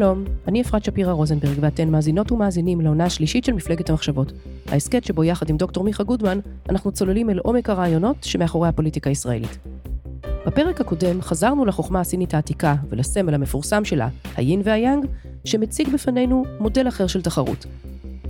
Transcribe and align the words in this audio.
שלום, 0.00 0.24
אני 0.48 0.62
אפרת 0.62 0.84
שפירא 0.84 1.12
רוזנברג 1.12 1.58
ואתן 1.60 1.88
מאזינות 1.88 2.32
ומאזינים 2.32 2.80
לעונה 2.80 3.04
השלישית 3.04 3.44
של 3.44 3.52
מפלגת 3.52 3.90
המחשבות, 3.90 4.32
ההסכת 4.66 5.04
שבו 5.04 5.24
יחד 5.24 5.50
עם 5.50 5.56
דוקטור 5.56 5.84
מיכה 5.84 6.02
גודמן 6.02 6.38
אנחנו 6.68 6.92
צוללים 6.92 7.30
אל 7.30 7.38
עומק 7.38 7.70
הרעיונות 7.70 8.16
שמאחורי 8.22 8.68
הפוליטיקה 8.68 9.10
הישראלית. 9.10 9.58
בפרק 10.46 10.80
הקודם 10.80 11.22
חזרנו 11.22 11.64
לחוכמה 11.64 12.00
הסינית 12.00 12.34
העתיקה 12.34 12.74
ולסמל 12.88 13.34
המפורסם 13.34 13.84
שלה, 13.84 14.08
היין 14.36 14.62
והיאנג, 14.64 15.06
שמציג 15.44 15.88
בפנינו 15.88 16.44
מודל 16.60 16.88
אחר 16.88 17.06
של 17.06 17.22
תחרות. 17.22 17.66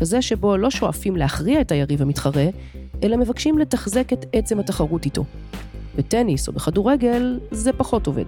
כזה 0.01 0.23
שבו 0.23 0.57
לא 0.57 0.71
שואפים 0.71 1.17
להכריע 1.17 1.61
את 1.61 1.73
היריב 1.73 2.03
המתחרה, 2.03 2.47
אלא 3.03 3.17
מבקשים 3.17 3.59
לתחזק 3.59 4.13
את 4.13 4.27
עצם 4.33 4.61
התחרות 4.61 5.05
איתו. 5.05 5.25
בטניס 5.97 6.49
או 6.49 6.53
בכדורגל 6.53 7.41
זה 7.51 7.73
פחות 7.73 8.07
עובד. 8.07 8.25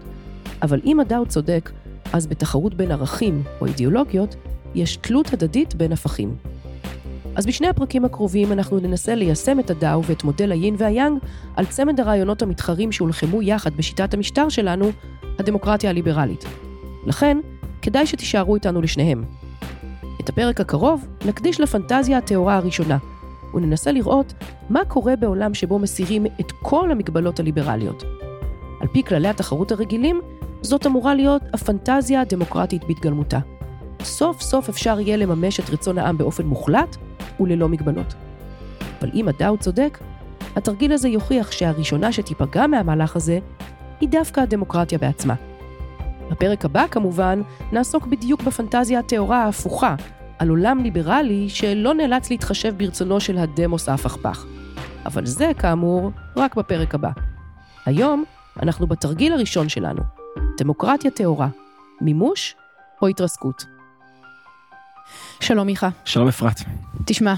אבל 0.62 0.80
אם 0.84 1.00
הדאו 1.00 1.26
צודק, 1.26 1.70
אז 2.12 2.26
בתחרות 2.26 2.74
בין 2.74 2.90
ערכים 2.90 3.42
או 3.60 3.66
אידיאולוגיות, 3.66 4.36
יש 4.74 4.96
תלות 4.96 5.32
הדדית 5.32 5.74
בין 5.74 5.92
הפכים. 5.92 6.36
אז 7.36 7.46
בשני 7.46 7.68
הפרקים 7.68 8.04
הקרובים 8.04 8.52
אנחנו 8.52 8.80
ננסה 8.80 9.14
ליישם 9.14 9.60
את 9.60 9.70
הדאו 9.70 10.04
ואת 10.04 10.24
מודל 10.24 10.52
היין 10.52 10.74
והיאנג 10.78 11.18
על 11.56 11.66
צמד 11.66 12.00
הרעיונות 12.00 12.42
המתחרים 12.42 12.92
שהולחמו 12.92 13.42
יחד 13.42 13.76
בשיטת 13.76 14.14
המשטר 14.14 14.48
שלנו, 14.48 14.90
הדמוקרטיה 15.38 15.90
הליברלית. 15.90 16.44
לכן, 17.06 17.38
כדאי 17.82 18.06
שתישארו 18.06 18.54
איתנו 18.54 18.82
לשניהם. 18.82 19.24
את 20.20 20.28
הפרק 20.28 20.60
הקרוב 20.60 21.06
נקדיש 21.24 21.60
לפנטזיה 21.60 22.18
הטהורה 22.18 22.56
הראשונה, 22.56 22.98
וננסה 23.54 23.92
לראות 23.92 24.32
מה 24.70 24.84
קורה 24.84 25.16
בעולם 25.16 25.54
שבו 25.54 25.78
מסירים 25.78 26.26
את 26.26 26.52
כל 26.62 26.90
המגבלות 26.90 27.40
הליברליות. 27.40 28.04
על 28.80 28.88
פי 28.92 29.02
כללי 29.02 29.28
התחרות 29.28 29.72
הרגילים, 29.72 30.20
זאת 30.62 30.86
אמורה 30.86 31.14
להיות 31.14 31.42
הפנטזיה 31.52 32.20
הדמוקרטית 32.20 32.84
בהתגלמותה. 32.84 33.38
סוף 34.02 34.40
סוף 34.40 34.68
אפשר 34.68 35.00
יהיה 35.00 35.16
לממש 35.16 35.60
את 35.60 35.70
רצון 35.70 35.98
העם 35.98 36.18
באופן 36.18 36.46
מוחלט 36.46 36.96
וללא 37.40 37.68
מגבלות. 37.68 38.14
אבל 39.00 39.10
אם 39.14 39.28
הדאו 39.28 39.58
צודק, 39.58 39.98
התרגיל 40.56 40.92
הזה 40.92 41.08
יוכיח 41.08 41.50
שהראשונה 41.50 42.12
שתיפגע 42.12 42.66
מהמהלך 42.66 43.16
הזה 43.16 43.38
היא 44.00 44.08
דווקא 44.08 44.40
הדמוקרטיה 44.40 44.98
בעצמה. 44.98 45.34
בפרק 46.30 46.64
הבא, 46.64 46.86
כמובן, 46.90 47.42
נעסוק 47.72 48.06
בדיוק 48.06 48.42
בפנטזיה 48.42 48.98
הטהורה 48.98 49.44
ההפוכה, 49.44 49.94
על 50.38 50.48
עולם 50.48 50.78
ליברלי 50.82 51.48
שלא 51.48 51.94
נאלץ 51.94 52.30
להתחשב 52.30 52.74
ברצונו 52.76 53.20
של 53.20 53.38
הדמוס 53.38 53.88
ההפכפך. 53.88 54.46
אבל 55.06 55.26
זה, 55.26 55.50
כאמור, 55.58 56.10
רק 56.36 56.54
בפרק 56.54 56.94
הבא. 56.94 57.10
היום 57.86 58.24
אנחנו 58.62 58.86
בתרגיל 58.86 59.32
הראשון 59.32 59.68
שלנו, 59.68 60.02
דמוקרטיה 60.58 61.10
טהורה, 61.10 61.48
מימוש 62.00 62.54
או 63.02 63.08
התרסקות. 63.08 63.64
שלום 65.40 65.66
מיכה. 65.66 65.88
שלום 66.04 66.28
אפרת. 66.28 66.60
תשמע, 67.04 67.34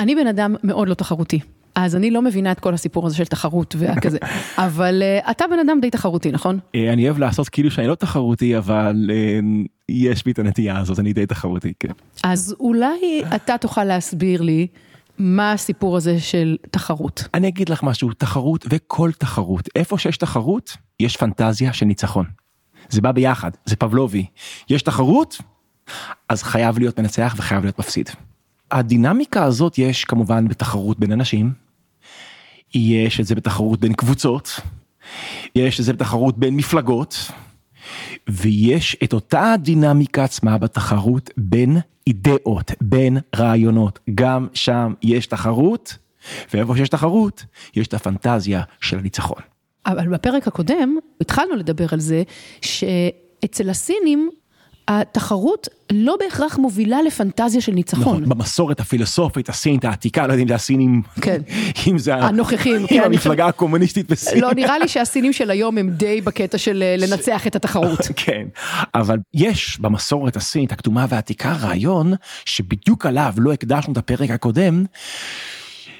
אני 0.00 0.14
בן 0.14 0.26
אדם 0.26 0.54
מאוד 0.62 0.88
לא 0.88 0.94
תחרותי. 0.94 1.40
אז 1.74 1.96
אני 1.96 2.10
לא 2.10 2.22
מבינה 2.22 2.52
את 2.52 2.60
כל 2.60 2.74
הסיפור 2.74 3.06
הזה 3.06 3.16
של 3.16 3.24
תחרות 3.24 3.76
וכזה, 3.78 4.18
אבל 4.66 5.02
uh, 5.02 5.30
אתה 5.30 5.44
בן 5.50 5.58
אדם 5.58 5.80
די 5.80 5.90
תחרותי, 5.90 6.32
נכון? 6.32 6.58
Uh, 6.58 6.78
אני 6.92 7.04
אוהב 7.04 7.18
לעשות 7.18 7.48
כאילו 7.48 7.70
שאני 7.70 7.86
לא 7.86 7.94
תחרותי, 7.94 8.58
אבל 8.58 9.10
uh, 9.10 9.68
יש 9.88 10.24
בי 10.24 10.30
את 10.30 10.38
הנטייה 10.38 10.78
הזאת, 10.78 10.98
אני 10.98 11.12
די 11.12 11.26
תחרותי, 11.26 11.72
כן. 11.80 11.92
אז 12.24 12.56
אולי 12.60 13.22
אתה 13.34 13.58
תוכל 13.58 13.84
להסביר 13.84 14.42
לי 14.42 14.66
מה 15.18 15.52
הסיפור 15.52 15.96
הזה 15.96 16.20
של 16.20 16.56
תחרות. 16.70 17.28
אני 17.34 17.48
אגיד 17.48 17.68
לך 17.68 17.82
משהו, 17.82 18.12
תחרות 18.12 18.66
וכל 18.70 19.10
תחרות, 19.18 19.68
איפה 19.76 19.98
שיש 19.98 20.16
תחרות, 20.16 20.76
יש 21.00 21.16
פנטזיה 21.16 21.72
של 21.72 21.86
ניצחון. 21.86 22.24
זה 22.88 23.00
בא 23.00 23.12
ביחד, 23.12 23.50
זה 23.64 23.76
פבלובי. 23.76 24.26
יש 24.70 24.82
תחרות, 24.82 25.40
אז 26.28 26.42
חייב 26.42 26.78
להיות 26.78 27.00
מנצח 27.00 27.34
וחייב 27.38 27.62
להיות 27.62 27.78
מפסיד. 27.78 28.10
הדינמיקה 28.70 29.44
הזאת 29.44 29.78
יש 29.78 30.04
כמובן 30.04 30.48
בתחרות 30.48 30.98
בין 30.98 31.12
אנשים, 31.12 31.52
יש 32.74 33.20
את 33.20 33.26
זה 33.26 33.34
בתחרות 33.34 33.80
בין 33.80 33.92
קבוצות, 33.92 34.60
יש 35.54 35.80
את 35.80 35.84
זה 35.84 35.92
בתחרות 35.92 36.38
בין 36.38 36.56
מפלגות, 36.56 37.30
ויש 38.28 38.96
את 39.04 39.12
אותה 39.12 39.54
דינמיקה 39.58 40.24
עצמה 40.24 40.58
בתחרות 40.58 41.30
בין 41.36 41.78
אידאות, 42.06 42.72
בין 42.80 43.18
רעיונות. 43.36 43.98
גם 44.14 44.46
שם 44.54 44.94
יש 45.02 45.26
תחרות, 45.26 45.96
ואיפה 46.54 46.76
שיש 46.76 46.88
תחרות, 46.88 47.44
יש 47.76 47.86
את 47.86 47.94
הפנטזיה 47.94 48.62
של 48.80 48.98
הניצחון. 48.98 49.42
אבל 49.86 50.08
בפרק 50.08 50.48
הקודם 50.48 50.96
התחלנו 51.20 51.56
לדבר 51.56 51.86
על 51.92 52.00
זה 52.00 52.22
שאצל 52.60 53.70
הסינים 53.70 54.30
התחרות 54.88 55.68
לא 55.92 56.16
בהכרח 56.20 56.58
מובילה 56.58 57.02
לפנטזיה 57.02 57.60
של 57.60 57.72
ניצחון. 57.72 58.02
נכון, 58.02 58.28
במסורת 58.28 58.80
הפילוסופית 58.80 59.48
הסינית 59.48 59.84
העתיקה, 59.84 60.26
לא 60.26 60.32
יודע 60.32 60.42
אם 60.42 60.48
זה 60.48 60.54
הסינים, 60.54 61.02
כן, 61.20 61.42
אם 61.90 61.98
זה 61.98 62.14
הנוכחים, 62.14 62.76
אם 62.76 62.86
כן, 62.86 63.02
המפלגה 63.04 63.46
הקומוניסטית 63.46 64.10
בסין. 64.10 64.40
לא, 64.40 64.54
נראה 64.54 64.78
לי 64.78 64.88
שהסינים 64.88 65.32
של 65.32 65.50
היום 65.50 65.78
הם 65.78 65.90
די 65.90 66.20
בקטע 66.20 66.58
של 66.58 66.82
אה, 66.82 66.96
לנצח 66.98 67.46
את 67.46 67.56
התחרות. 67.56 68.00
כן, 68.16 68.46
אבל 68.94 69.18
יש 69.34 69.80
במסורת 69.80 70.36
הסינית 70.36 70.72
הקדומה 70.72 71.06
והעתיקה 71.08 71.52
רעיון 71.52 72.12
שבדיוק 72.44 73.06
עליו 73.06 73.34
לא 73.36 73.52
הקדשנו 73.52 73.92
את 73.92 73.98
הפרק 73.98 74.30
הקודם, 74.30 74.84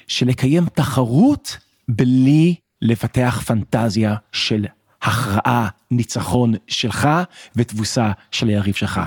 שלקיים 0.06 0.66
תחרות 0.74 1.56
בלי 1.88 2.54
לפתח 2.82 3.42
פנטזיה 3.46 4.14
של 4.32 4.66
הכרעה, 5.02 5.68
ניצחון 5.90 6.54
שלך 6.68 7.08
ותבוסה 7.56 8.10
של 8.30 8.48
היריב 8.48 8.74
שלך. 8.74 9.00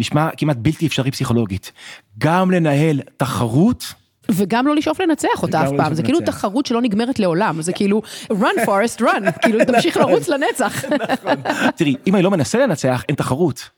נשמע 0.00 0.28
כמעט 0.36 0.56
בלתי 0.56 0.86
אפשרי 0.86 1.10
פסיכולוגית. 1.10 1.72
גם 2.18 2.50
לנהל 2.50 3.00
תחרות. 3.16 3.94
וגם 4.30 4.66
לא 4.66 4.76
לשאוף 4.76 5.00
לנצח 5.00 5.42
אותה 5.42 5.62
אף 5.64 5.72
לא 5.72 5.76
פעם, 5.76 5.94
זה 5.94 6.02
כאילו 6.02 6.20
תחרות 6.20 6.66
שלא 6.66 6.82
נגמרת 6.82 7.18
לעולם, 7.18 7.62
זה 7.62 7.72
כאילו 7.72 8.02
run 8.32 8.66
forest 8.66 9.00
run, 9.00 9.32
כאילו 9.42 9.64
תמשיך 9.64 9.96
לרוץ 9.96 10.28
לנצח. 10.28 10.84
נכון. 11.12 11.34
תראי, 11.76 11.94
אם 12.06 12.14
אני 12.14 12.22
לא 12.22 12.30
מנסה 12.30 12.58
לנצח, 12.58 13.02
אין 13.08 13.16
תחרות. 13.16 13.70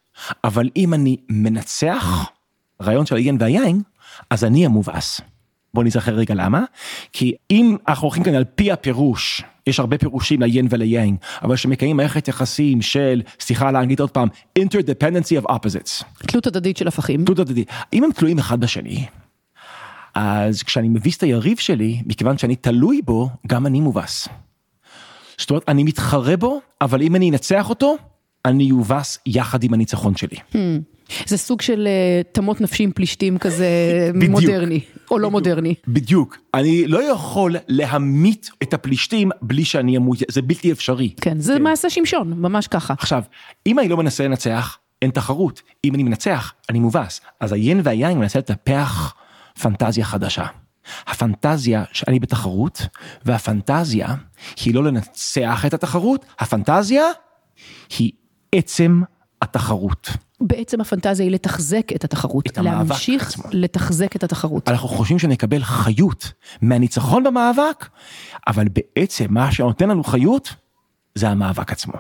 אבל 0.45 0.69
אם 0.77 0.95
אני 0.95 1.17
מנצח, 1.29 2.31
רעיון 2.83 3.07
של 3.07 3.17
היין 3.17 3.37
והיין, 3.41 3.83
אז 4.31 4.45
אני 4.45 4.67
המובאס. 4.67 5.21
בוא 5.75 5.85
נזכר 5.85 6.15
רגע 6.15 6.35
למה, 6.35 6.65
כי 7.13 7.35
אם 7.51 7.77
אנחנו 7.89 8.07
הולכים 8.07 8.25
כאן 8.25 8.35
על 8.35 8.45
פי 8.45 8.73
הפירוש, 8.73 9.43
יש 9.67 9.81
הרבה 9.81 9.99
פירושים 9.99 10.43
ליין 10.43 10.67
וליין, 10.71 11.17
אבל 11.43 11.57
שמקיים 11.57 11.97
מערכת 11.97 12.29
יחסים 12.29 12.83
של, 12.83 13.23
סליחה 13.41 13.69
על 13.69 13.77
האנגלית 13.77 14.01
עוד 14.01 14.11
פעם, 14.11 14.29
interdependency 14.59 15.43
of 15.43 15.51
opposites. 15.51 16.05
תלות 16.27 16.47
הדדית 16.47 16.77
של 16.77 16.89
הפכים. 16.89 17.25
תלות 17.25 17.39
הדדית. 17.39 17.69
אם 17.93 18.05
הם 18.05 18.13
תלויים 18.13 18.39
אחד 18.39 18.61
בשני, 18.61 19.07
אז 20.15 20.63
כשאני 20.63 20.89
מביס 20.89 21.17
את 21.17 21.23
היריב 21.23 21.59
שלי, 21.59 22.03
מכיוון 22.07 22.39
שאני 22.39 22.57
תלוי 22.57 23.01
בו, 23.05 23.31
גם 23.47 23.67
אני 23.67 23.81
מובס. 23.81 24.29
זאת 25.39 25.51
אומרת, 25.51 25.69
אני 25.69 25.85
מתחרה 25.85 26.37
בו, 26.37 26.61
אבל 26.81 27.03
אם 27.03 27.17
אני 27.17 27.31
אנצח 27.31 27.71
אותו, 27.71 27.97
אני 28.45 28.65
יובס 28.65 29.19
יחד 29.27 29.65
עם 29.65 29.75
הניצחון 29.75 30.17
שלי. 30.17 30.37
Hmm. 30.53 30.57
זה 31.27 31.37
סוג 31.37 31.61
של 31.61 31.89
תמות 32.33 32.61
נפשים 32.61 32.93
פלישתים 32.93 33.39
כזה 33.39 33.67
מודרני, 34.29 34.81
או 35.11 35.19
לא 35.19 35.31
מודרני. 35.31 35.75
בדיוק. 35.89 36.39
אני 36.55 36.87
לא 36.87 37.13
יכול 37.13 37.57
להמית 37.69 38.51
את 38.63 38.75
הפלישתים 38.75 39.31
בלי 39.43 39.65
שאני 39.65 39.97
אמות, 39.97 40.19
זה 40.31 40.43
בלתי 40.43 40.73
אפשרי. 40.73 41.15
כן, 41.21 41.41
זה 41.41 41.59
מעשה 41.59 41.91
שמשון, 41.91 42.33
ממש 42.33 42.67
ככה. 42.67 42.95
עכשיו, 42.99 43.23
אם 43.67 43.79
אני 43.79 43.89
לא 43.89 43.97
מנסה 43.97 44.25
לנצח, 44.25 44.79
אין 45.03 45.11
תחרות. 45.11 45.63
אם 45.85 45.95
אני 45.95 46.03
מנצח, 46.03 46.53
אני 46.71 46.79
מובס. 46.79 47.21
אז 47.41 47.53
היין 47.53 47.81
והיין 47.85 48.19
מנסה 48.19 48.39
לטפח 48.39 49.15
פנטזיה 49.61 50.05
חדשה. 50.05 50.47
הפנטזיה 51.07 51.85
שאני 51.93 52.19
בתחרות, 52.19 52.87
והפנטזיה 53.25 54.15
היא 54.65 54.75
לא 54.75 54.85
לנצח 54.85 55.67
את 55.67 55.75
התחרות, 55.75 56.25
הפנטזיה 56.39 57.05
היא 57.99 58.13
עצם 58.53 59.03
התחרות. 59.43 60.11
בעצם 60.47 60.81
הפנטזיה 60.81 61.27
היא 61.27 61.33
לתחזק 61.33 61.93
את 61.95 62.05
התחרות, 62.05 62.47
את 62.47 62.59
להמשיך 62.59 63.29
עצמו. 63.29 63.45
לתחזק 63.53 64.17
את 64.17 64.25
התחרות. 64.25 64.69
אנחנו 64.69 64.89
חושבים 64.89 65.19
שנקבל 65.19 65.63
חיות 65.63 66.33
מהניצחון 66.63 67.25
במאבק, 67.25 67.89
אבל 68.47 68.67
בעצם 68.69 69.27
מה 69.31 69.53
שנותן 69.53 69.89
לנו 69.89 70.05
חיות 70.05 70.55
זה 71.15 71.29
המאבק 71.29 71.73
עצמו. 71.73 71.93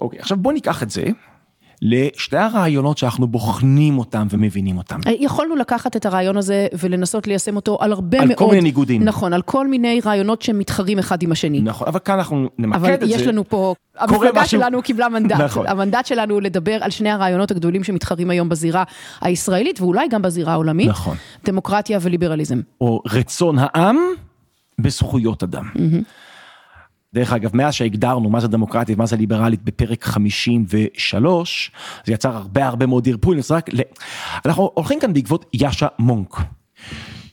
אוקיי, 0.00 0.18
עכשיו 0.18 0.36
בוא 0.36 0.52
ניקח 0.52 0.82
את 0.82 0.90
זה 0.90 1.04
לשתי 1.84 2.36
הרעיונות 2.36 2.98
שאנחנו 2.98 3.26
בוחנים 3.26 3.98
אותם 3.98 4.26
ומבינים 4.30 4.78
אותם. 4.78 5.00
יכולנו 5.18 5.56
לקחת 5.56 5.96
את 5.96 6.06
הרעיון 6.06 6.36
הזה 6.36 6.66
ולנסות 6.78 7.26
ליישם 7.26 7.56
אותו 7.56 7.78
על 7.80 7.92
הרבה 7.92 8.20
על 8.20 8.26
מאוד... 8.28 8.38
כל 8.38 8.46
מיני 8.46 8.60
ניגודים. 8.60 9.04
נכון, 9.04 9.32
על 9.32 9.42
כל 9.42 9.68
מיני 9.68 10.00
רעיונות 10.04 10.42
שמתחרים 10.42 10.98
אחד 10.98 11.22
עם 11.22 11.32
השני. 11.32 11.60
נכון, 11.60 11.88
אבל 11.88 11.98
כאן 11.98 12.14
אנחנו 12.18 12.48
נמקד 12.58 12.76
אבל 12.78 12.94
את 12.94 13.00
זה. 13.00 13.06
יש 13.06 13.22
לנו 13.22 13.48
פה, 13.48 13.74
המפלגה 13.98 14.42
משהו- 14.42 14.60
שלנו 14.60 14.82
קיבלה 14.82 15.08
מנדט, 15.08 15.40
נכון. 15.40 15.66
המנדט 15.66 16.06
שלנו 16.06 16.34
הוא 16.34 16.42
לדבר 16.42 16.78
על 16.80 16.90
שני 16.90 17.10
הרעיונות 17.10 17.50
הגדולים 17.50 17.84
שמתחרים 17.84 18.30
היום 18.30 18.48
בזירה 18.48 18.84
הישראלית 19.20 19.80
ואולי 19.80 20.08
גם 20.08 20.22
בזירה 20.22 20.52
העולמית, 20.52 20.88
נכון. 20.88 21.16
דמוקרטיה 21.44 21.98
וליברליזם. 22.02 22.60
או 22.80 23.02
רצון 23.06 23.56
העם 23.58 23.96
בזכויות 24.80 25.42
אדם. 25.42 25.64
דרך 27.14 27.32
אגב, 27.32 27.56
מאז 27.56 27.74
שהגדרנו 27.74 28.30
מה 28.30 28.40
זה 28.40 28.48
דמוקרטית 28.48 28.96
ומה 28.96 29.06
זה 29.06 29.16
ליברלית 29.16 29.62
בפרק 29.62 30.04
53, 30.04 31.70
זה 32.04 32.12
יצר 32.12 32.36
הרבה 32.36 32.66
הרבה 32.66 32.86
מאוד 32.86 33.08
ערפול, 33.08 33.38
רק 33.50 33.74
ל... 33.74 33.80
אנחנו 34.44 34.70
הולכים 34.74 35.00
כאן 35.00 35.12
בעקבות 35.12 35.46
יאשה 35.52 35.86
מונק, 35.98 36.36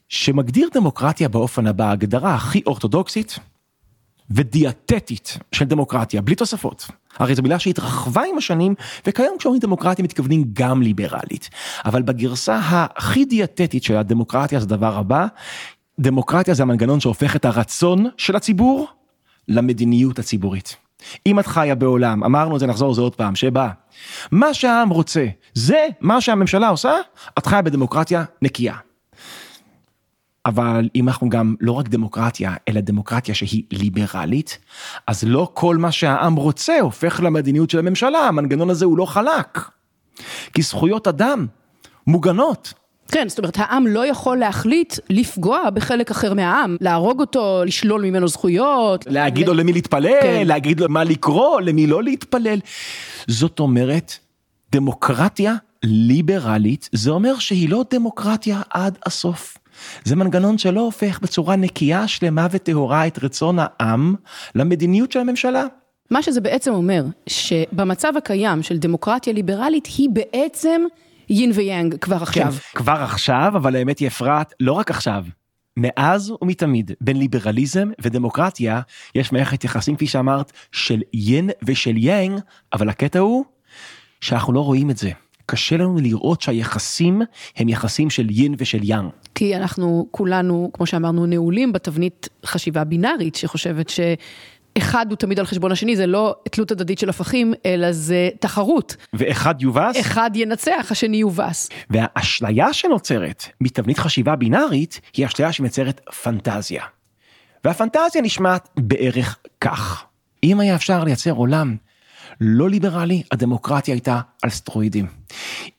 שמגדיר 0.10 0.70
דמוקרטיה 0.74 1.30
באופן 1.30 1.68
הבא, 1.68 1.86
ההגדרה 1.90 2.36
הכי 2.36 2.62
אורתודוקסית 2.68 3.40
ודיאטטית 4.32 5.38
של 5.52 5.66
דמוקרטיה, 5.66 6.22
בלי 6.22 6.36
תוספות. 6.36 6.88
הרי 7.18 7.36
זו 7.36 7.42
מילה 7.42 7.60
שהתרחבה 7.60 8.22
עם 8.32 8.38
השנים, 8.38 8.76
וכיום 9.08 9.36
כשאומרים 9.40 9.60
דמוקרטיה 9.60 10.04
מתכוונים 10.04 10.44
גם 10.54 10.82
ליברלית. 10.82 11.50
אבל 11.86 12.02
בגרסה 12.02 12.60
הכי 12.62 13.26
דיאטטית 13.26 13.84
של 13.84 13.98
הדמוקרטיה 13.98 14.60
זה 14.60 14.66
הדבר 14.66 14.98
הבא, 14.98 15.28
דמוקרטיה 16.00 16.54
זה 16.54 16.64
המנגנון 16.64 17.00
שהופך 17.00 17.36
את 17.36 17.46
הרצון 17.46 18.06
של 18.18 18.36
הציבור 18.36 18.88
למדיניות 19.50 20.20
הציבורית. 20.20 20.76
אם 21.26 21.40
את 21.40 21.48
חיה 21.48 21.76
בעולם, 21.76 22.24
אמרנו 22.24 22.56
את 22.56 22.60
זה, 22.60 22.68
נחזור 22.68 22.92
לזה 22.92 23.02
עוד 23.02 23.16
פעם, 23.16 23.36
שבה 23.36 23.70
מה 24.32 24.54
שהעם 24.54 24.90
רוצה, 24.90 25.26
זה 25.54 25.88
מה 26.02 26.22
שהממשלה 26.22 26.68
עושה, 26.68 26.94
את 27.38 27.46
חיה 27.46 27.62
בדמוקרטיה 27.62 28.24
נקייה. 28.42 28.76
אבל 30.46 30.90
אם 30.96 31.08
אנחנו 31.08 31.30
גם 31.30 31.56
לא 31.62 31.72
רק 31.72 31.88
דמוקרטיה, 31.88 32.54
אלא 32.68 32.82
דמוקרטיה 32.82 33.36
שהיא 33.36 33.64
ליברלית, 33.72 34.58
אז 35.08 35.24
לא 35.24 35.52
כל 35.54 35.78
מה 35.78 35.92
שהעם 35.92 36.36
רוצה 36.36 36.80
הופך 36.80 37.20
למדיניות 37.24 37.70
של 37.70 37.80
הממשלה, 37.80 38.20
המנגנון 38.20 38.70
הזה 38.70 38.86
הוא 38.86 38.98
לא 38.98 39.06
חלק. 39.06 39.60
כי 40.54 40.62
זכויות 40.62 41.08
אדם 41.08 41.48
מוגנות. 42.08 42.74
כן, 43.12 43.30
זאת 43.30 43.38
אומרת, 43.38 43.58
העם 43.58 43.88
לא 43.88 44.06
יכול 44.06 44.38
להחליט 44.38 44.94
לפגוע 45.10 45.70
בחלק 45.70 46.12
אחר 46.12 46.34
מהעם, 46.34 46.78
להרוג 46.82 47.20
אותו, 47.20 47.62
לשלול 47.66 48.02
ממנו 48.02 48.28
זכויות. 48.28 49.06
להגיד 49.08 49.48
לו 49.48 49.54
למי 49.54 49.74
להתפלל, 49.74 50.22
כן. 50.22 50.48
להגיד 50.48 50.80
לו 50.80 50.90
מה 50.90 51.04
לקרוא, 51.04 51.62
למי 51.62 51.88
לא 51.88 52.04
להתפלל. 52.04 52.60
זאת 53.28 53.60
אומרת, 53.60 54.14
דמוקרטיה 54.72 55.56
ליברלית, 55.84 56.90
זה 56.92 57.12
אומר 57.12 57.40
שהיא 57.40 57.70
לא 57.70 57.84
דמוקרטיה 57.92 58.62
עד 58.70 58.98
הסוף. 59.06 59.58
זה 60.04 60.16
מנגנון 60.16 60.58
שלא 60.58 60.82
הופך 60.82 61.20
בצורה 61.22 61.56
נקייה, 61.56 62.08
שלמה 62.08 62.48
וטהורה 62.52 63.08
את 63.08 63.24
רצון 63.24 63.58
העם 63.60 64.16
למדיניות 64.56 65.12
של 65.12 65.20
הממשלה. 65.20 65.66
מה 66.12 66.22
שזה 66.22 66.42
בעצם 66.42 66.74
אומר, 66.74 67.04
שבמצב 67.28 68.14
הקיים 68.18 68.64
של 68.64 68.78
דמוקרטיה 68.78 69.34
ליברלית, 69.34 69.88
היא 69.98 70.10
בעצם 70.10 70.82
יין 71.30 71.52
ויאנג 71.56 71.96
כבר 71.96 72.16
עכשיו. 72.16 72.52
כן, 72.52 72.78
כבר 72.78 72.94
עכשיו, 72.94 73.52
אבל 73.56 73.76
האמת 73.76 74.00
היא 74.00 74.08
אפרת, 74.08 74.54
לא 74.60 74.74
רק 74.74 74.92
עכשיו. 74.92 75.26
מאז 75.78 76.34
ומתמיד, 76.42 76.92
בין 77.02 77.18
ליברליזם 77.18 77.90
ודמוקרטיה, 78.02 78.82
יש 79.16 79.32
מערכת 79.32 79.64
יחסים, 79.64 79.96
כפי 79.96 80.08
שאמרת, 80.08 80.52
של 80.72 81.02
יין 81.14 81.50
ושל 81.64 81.98
יאנג, 81.98 82.40
אבל 82.74 82.90
הקטע 82.90 83.20
הוא 83.20 83.46
שאנחנו 84.22 84.54
לא 84.54 84.60
רואים 84.60 84.90
את 84.90 84.98
זה. 84.98 85.12
קשה 85.46 85.78
לנו 85.78 85.98
לראות 85.98 86.42
שהיחסים 86.42 87.22
הם 87.56 87.70
יחסים 87.70 88.10
של 88.10 88.30
יין 88.30 88.56
ושל 88.58 88.80
יאנג. 88.84 89.10
כי 89.36 89.56
אנחנו 89.56 90.08
כולנו, 90.12 90.70
כמו 90.74 90.86
שאמרנו, 90.86 91.26
נעולים 91.26 91.74
בתבנית 91.74 92.30
חשיבה 92.46 92.84
בינארית, 92.84 93.36
שחושבת 93.36 93.90
שאחד 94.78 95.06
הוא 95.10 95.18
תמיד 95.18 95.40
על 95.40 95.46
חשבון 95.46 95.72
השני, 95.72 95.96
זה 95.96 96.08
לא 96.08 96.36
תלות 96.52 96.72
הדדית 96.72 97.00
של 97.00 97.10
הפכים, 97.10 97.54
אלא 97.66 97.92
זה 97.92 98.30
תחרות. 98.40 98.96
ואחד 99.14 99.62
יובס, 99.62 100.00
אחד 100.00 100.32
ינצח, 100.36 100.88
השני 100.92 101.18
יובס. 101.18 101.70
והאשליה 101.90 102.74
שנוצרת 102.74 103.44
מתבנית 103.62 103.98
חשיבה 103.98 104.36
בינארית, 104.36 105.02
היא 105.18 105.26
אשליה 105.26 105.52
שמייצרת 105.52 106.02
פנטזיה. 106.24 106.84
והפנטזיה 107.64 108.22
נשמעת 108.22 108.70
בערך 108.78 109.38
כך. 109.62 110.06
אם 110.44 110.60
היה 110.60 110.76
אפשר 110.76 111.04
לייצר 111.04 111.32
עולם 111.32 111.76
לא 112.42 112.70
ליברלי, 112.70 113.24
הדמוקרטיה 113.32 113.94
הייתה 113.94 114.20
על 114.42 114.50
סטרואידים. 114.50 115.08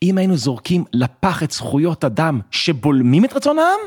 אם 0.03 0.17
היינו 0.17 0.37
זורקים 0.37 0.83
לפח 0.93 1.43
את 1.43 1.51
זכויות 1.51 2.03
אדם 2.03 2.39
שבולמים 2.51 3.25
את 3.25 3.33
רצון 3.33 3.59
העם, 3.59 3.79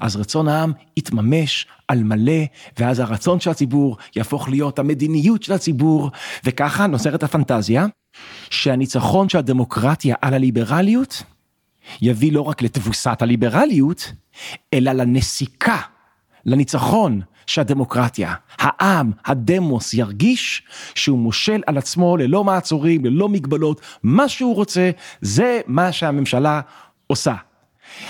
אז 0.00 0.16
רצון 0.16 0.48
העם 0.48 0.72
יתממש 0.96 1.66
על 1.88 2.02
מלא, 2.02 2.42
ואז 2.78 2.98
הרצון 2.98 3.40
של 3.40 3.50
הציבור 3.50 3.96
יהפוך 4.16 4.48
להיות 4.48 4.78
המדיניות 4.78 5.42
של 5.42 5.52
הציבור, 5.52 6.10
וככה 6.44 6.86
נוצרת 6.86 7.22
הפנטזיה 7.22 7.86
שהניצחון 8.50 9.28
של 9.28 9.38
הדמוקרטיה 9.38 10.14
על 10.22 10.34
הליברליות 10.34 11.22
יביא 12.02 12.32
לא 12.32 12.40
רק 12.40 12.62
לתבוסת 12.62 13.22
הליברליות, 13.22 14.12
אלא 14.74 14.92
לנסיקה, 14.92 15.76
לניצחון 16.46 17.20
שהדמוקרטיה, 17.46 18.34
העם, 18.58 19.12
הדמוס, 19.26 19.94
ירגיש 19.94 20.62
שהוא 20.94 21.18
מושל 21.18 21.62
על 21.66 21.78
עצמו 21.78 22.16
ללא 22.16 22.44
מעצורים, 22.44 23.04
ללא 23.04 23.28
מגבלות, 23.28 23.80
מה 24.02 24.28
שהוא 24.28 24.54
רוצה, 24.54 24.90
זה 25.20 25.60
מה 25.66 25.92
שהממשלה 25.92 26.60
עושה. 27.06 27.34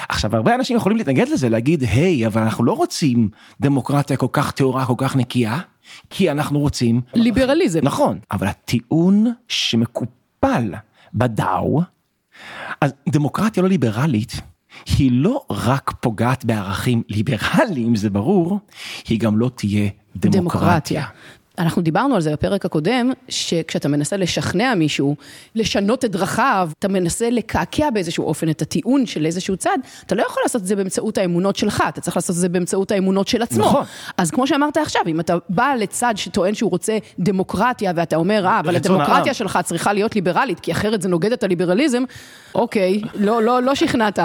עכשיו, 0.08 0.36
הרבה 0.36 0.54
אנשים 0.54 0.76
יכולים 0.76 0.98
להתנגד 0.98 1.28
לזה, 1.28 1.48
להגיד, 1.48 1.82
היי, 1.82 2.26
אבל 2.26 2.42
אנחנו 2.42 2.64
לא 2.64 2.72
רוצים 2.72 3.28
דמוקרטיה 3.60 4.16
כל 4.16 4.26
כך 4.32 4.52
טהורה, 4.52 4.86
כל 4.86 4.94
כך 4.96 5.16
נקייה, 5.16 5.58
כי 6.10 6.30
אנחנו 6.30 6.58
רוצים... 6.58 7.00
ליברליזם. 7.14 7.80
נכון, 7.82 8.18
אבל 8.30 8.46
הטיעון 8.46 9.32
שמקופל 9.48 10.74
בדאו, 11.14 11.82
אז 12.80 12.94
דמוקרטיה 13.08 13.62
לא 13.62 13.68
ליברלית, 13.68 14.40
היא 14.98 15.10
לא 15.12 15.44
רק 15.50 15.92
פוגעת 16.00 16.44
בערכים 16.44 17.02
ליברליים, 17.08 17.96
זה 17.96 18.10
ברור, 18.10 18.58
היא 19.08 19.20
גם 19.20 19.38
לא 19.38 19.50
תהיה 19.54 19.88
דמוקרטיה. 20.16 20.40
דמוקרטיה. 20.40 21.06
אנחנו 21.58 21.82
דיברנו 21.82 22.14
על 22.14 22.20
זה 22.20 22.32
בפרק 22.32 22.64
הקודם, 22.64 23.12
שכשאתה 23.28 23.88
מנסה 23.88 24.16
לשכנע 24.16 24.74
מישהו, 24.74 25.16
לשנות 25.54 26.04
את 26.04 26.10
דרכיו, 26.10 26.70
אתה 26.78 26.88
מנסה 26.88 27.30
לקעקע 27.30 27.90
באיזשהו 27.90 28.24
אופן 28.24 28.48
את 28.48 28.62
הטיעון 28.62 29.06
של 29.06 29.26
איזשהו 29.26 29.56
צד, 29.56 29.78
אתה 30.06 30.14
לא 30.14 30.22
יכול 30.22 30.42
לעשות 30.42 30.62
את 30.62 30.66
זה 30.66 30.76
באמצעות 30.76 31.18
האמונות 31.18 31.56
שלך, 31.56 31.84
אתה 31.88 32.00
צריך 32.00 32.16
לעשות 32.16 32.36
את 32.36 32.40
זה 32.40 32.48
באמצעות 32.48 32.90
האמונות 32.90 33.28
של 33.28 33.42
עצמו. 33.42 33.64
נכון. 33.64 33.84
אז 34.16 34.30
כמו 34.30 34.46
שאמרת 34.46 34.76
עכשיו, 34.76 35.02
אם 35.06 35.20
אתה 35.20 35.36
בא 35.48 35.74
לצד 35.78 36.14
שטוען 36.16 36.54
שהוא 36.54 36.70
רוצה 36.70 36.98
דמוקרטיה, 37.18 37.92
ואתה 37.96 38.16
אומר, 38.16 38.46
אה, 38.46 38.60
אבל 38.60 38.76
הדמוקרטיה 38.76 39.14
העם." 39.14 39.34
שלך 39.34 39.58
צריכה 39.64 39.92
להיות 39.92 40.14
ליברלית, 40.14 40.60
כי 40.60 40.72
אחרת 40.72 41.02
זה 41.02 41.08
נוגד 41.08 41.32
את 41.32 41.42
הליברליזם, 41.42 42.02
אוקיי, 42.54 43.00
לא, 43.14 43.42
לא, 43.42 43.62
לא 43.62 43.74
שכנעת. 43.74 44.18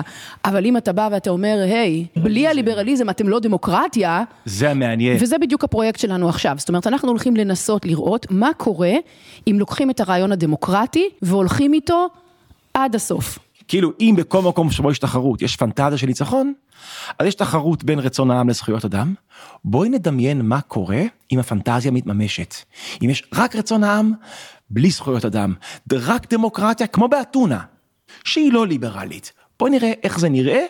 אבל 0.45 0.65
אם 0.65 0.77
אתה 0.77 0.91
בא 0.93 1.09
ואתה 1.11 1.29
אומר, 1.29 1.57
היי, 1.63 2.05
בלי 2.15 2.47
הליברליזם 2.47 3.09
אתם 3.09 3.29
לא 3.29 3.39
דמוקרטיה, 3.39 4.23
זה 4.45 4.69
המעניין. 4.71 5.17
וזה 5.21 5.37
בדיוק 5.37 5.63
הפרויקט 5.63 5.99
שלנו 5.99 6.29
עכשיו. 6.29 6.55
זאת 6.57 6.69
אומרת, 6.69 6.87
אנחנו 6.87 7.13
הולכים 7.21 7.35
לנסות 7.35 7.85
לראות 7.85 8.27
מה 8.29 8.49
קורה 8.57 8.93
אם 9.47 9.55
לוקחים 9.59 9.89
את 9.89 9.99
הרעיון 9.99 10.31
הדמוקרטי 10.31 11.09
והולכים 11.21 11.73
איתו 11.73 12.07
עד 12.73 12.95
הסוף. 12.95 13.39
כאילו, 13.67 13.91
אם 13.99 14.15
בכל 14.17 14.41
מקום 14.41 14.71
שבו 14.71 14.91
יש 14.91 14.99
תחרות 14.99 15.41
יש 15.41 15.55
פנטזיה 15.55 15.97
של 15.97 16.07
ניצחון, 16.07 16.53
אז 17.19 17.27
יש 17.27 17.35
תחרות 17.35 17.83
בין 17.83 17.99
רצון 17.99 18.31
העם 18.31 18.49
לזכויות 18.49 18.85
אדם. 18.85 19.13
בואי 19.65 19.89
נדמיין 19.89 20.41
מה 20.41 20.61
קורה 20.61 21.01
אם 21.31 21.39
הפנטזיה 21.39 21.91
מתממשת. 21.91 22.55
אם 23.03 23.09
יש 23.09 23.23
רק 23.35 23.55
רצון 23.55 23.83
העם, 23.83 24.13
בלי 24.69 24.89
זכויות 24.89 25.25
אדם, 25.25 25.53
רק 25.93 26.33
דמוקרטיה 26.33 26.87
כמו 26.87 27.07
באתונה, 27.07 27.59
שהיא 28.23 28.53
לא 28.53 28.67
ליברלית. 28.67 29.33
בואי 29.59 29.71
נראה 29.71 29.93
איך 30.03 30.19
זה 30.19 30.29
נראה, 30.29 30.65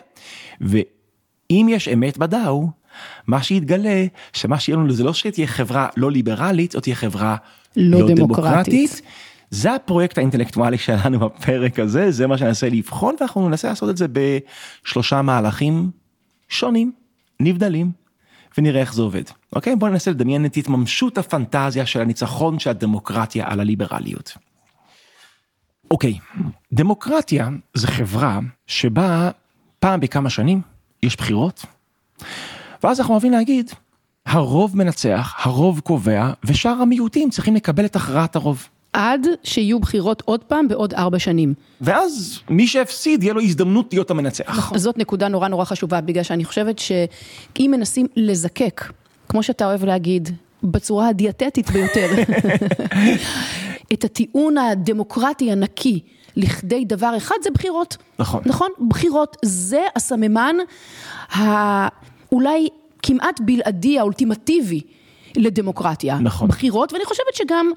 ואם 0.60 1.66
יש 1.70 1.88
אמת 1.88 2.18
בדאו, 2.18 2.68
מה 3.26 3.42
שיתגלה, 3.42 4.06
שמה 4.32 4.60
שיהיה 4.60 4.78
לנו 4.78 4.92
זה 4.92 5.04
לא 5.04 5.14
שתהיה 5.14 5.46
חברה 5.46 5.88
לא 5.96 6.10
ליברלית, 6.10 6.74
או 6.74 6.80
תהיה 6.80 6.94
חברה 6.94 7.36
לא 7.76 8.00
לא, 8.00 8.06
דמוקרטית. 8.06 8.18
דמוקרטית. 8.18 9.02
זה 9.50 9.74
הפרויקט 9.74 10.18
האינטלקטואלי 10.18 10.78
שלנו 10.78 11.18
בפרק 11.18 11.78
הזה, 11.78 12.10
זה 12.10 12.26
מה 12.26 12.38
שננסה 12.38 12.68
לבחון, 12.68 13.16
ואנחנו 13.20 13.48
ננסה 13.48 13.68
לעשות 13.68 13.90
את 13.90 13.96
זה 13.96 14.06
בשלושה 14.12 15.22
מהלכים 15.22 15.90
שונים, 16.48 16.92
נבדלים, 17.40 17.92
ונראה 18.58 18.80
איך 18.80 18.94
זה 18.94 19.02
עובד. 19.02 19.22
אוקיי? 19.56 19.76
בואו 19.76 19.90
ננסה 19.90 20.10
לדמיין 20.10 20.46
את 20.46 20.56
התממשות 20.56 21.18
הפנטזיה 21.18 21.86
של 21.86 22.00
הניצחון 22.00 22.58
של 22.58 22.70
הדמוקרטיה 22.70 23.44
על 23.48 23.60
הליברליות. 23.60 24.36
אוקיי, 25.90 26.18
דמוקרטיה 26.72 27.48
זה 27.74 27.86
חברה 27.86 28.38
שבה 28.66 29.30
פעם 29.78 30.00
בכמה 30.00 30.30
שנים 30.30 30.60
יש 31.02 31.16
בחירות, 31.16 31.64
ואז 32.82 33.00
אנחנו 33.00 33.14
אוהבים 33.14 33.32
להגיד, 33.32 33.70
הרוב 34.26 34.76
מנצח, 34.76 35.34
הרוב 35.38 35.80
קובע, 35.80 36.30
ושאר 36.44 36.70
המיעוטים 36.70 37.30
צריכים 37.30 37.54
לקבל 37.54 37.84
את 37.84 37.96
הכרעת 37.96 38.36
הרוב. 38.36 38.68
עד 38.92 39.26
שיהיו 39.42 39.80
בחירות 39.80 40.22
עוד 40.24 40.44
פעם 40.44 40.68
בעוד 40.68 40.94
ארבע 40.94 41.18
שנים. 41.18 41.54
ואז 41.80 42.40
מי 42.48 42.66
שהפסיד 42.66 43.22
יהיה 43.22 43.34
לו 43.34 43.40
הזדמנות 43.40 43.92
להיות 43.92 44.10
המנצח. 44.10 44.58
נכון. 44.58 44.78
זאת 44.78 44.98
נקודה 44.98 45.28
נורא 45.28 45.48
נורא 45.48 45.64
חשובה, 45.64 46.00
בגלל 46.00 46.22
שאני 46.22 46.44
חושבת 46.44 46.78
שאם 46.78 47.70
מנסים 47.76 48.06
לזקק, 48.16 48.92
כמו 49.28 49.42
שאתה 49.42 49.66
אוהב 49.66 49.84
להגיד, 49.84 50.28
בצורה 50.62 51.08
הדיאטטית 51.08 51.70
ביותר, 51.70 52.10
את 53.92 54.04
הטיעון 54.04 54.58
הדמוקרטי 54.58 55.52
הנקי 55.52 56.00
לכדי 56.36 56.84
דבר 56.84 57.16
אחד, 57.16 57.34
זה 57.42 57.50
בחירות. 57.50 57.96
נכון. 58.18 58.42
נכון? 58.46 58.68
בחירות 58.88 59.36
זה 59.44 59.80
הסממן 59.96 60.56
האולי 62.32 62.68
כמעט 63.02 63.40
בלעדי, 63.40 63.98
האולטימטיבי. 63.98 64.80
לדמוקרטיה. 65.36 66.18
נכון. 66.18 66.48
בחירות, 66.48 66.92
ואני 66.92 67.04
חושבת 67.04 67.34
שגם 67.34 67.70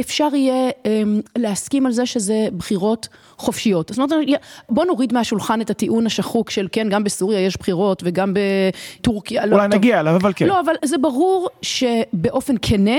אפשר 0.00 0.28
יהיה 0.34 0.70
אמ, 0.84 1.20
להסכים 1.38 1.86
על 1.86 1.92
זה 1.92 2.06
שזה 2.06 2.48
בחירות 2.56 3.08
חופשיות. 3.36 3.88
זאת 3.88 4.12
אומרת, 4.12 4.26
בוא 4.68 4.84
נוריד 4.84 5.12
מהשולחן 5.12 5.60
את 5.60 5.70
הטיעון 5.70 6.06
השחוק 6.06 6.50
של 6.50 6.68
כן, 6.72 6.88
גם 6.88 7.04
בסוריה 7.04 7.40
יש 7.40 7.56
בחירות 7.56 8.02
וגם 8.06 8.34
בטורקיה. 8.34 9.44
אולי 9.44 9.56
לא, 9.56 9.66
נגיע 9.66 10.00
אליו, 10.00 10.16
אבל 10.16 10.32
כן. 10.36 10.46
לא, 10.46 10.60
אבל 10.60 10.72
זה 10.84 10.98
ברור 10.98 11.48
שבאופן 11.62 12.54
כנה... 12.62 12.96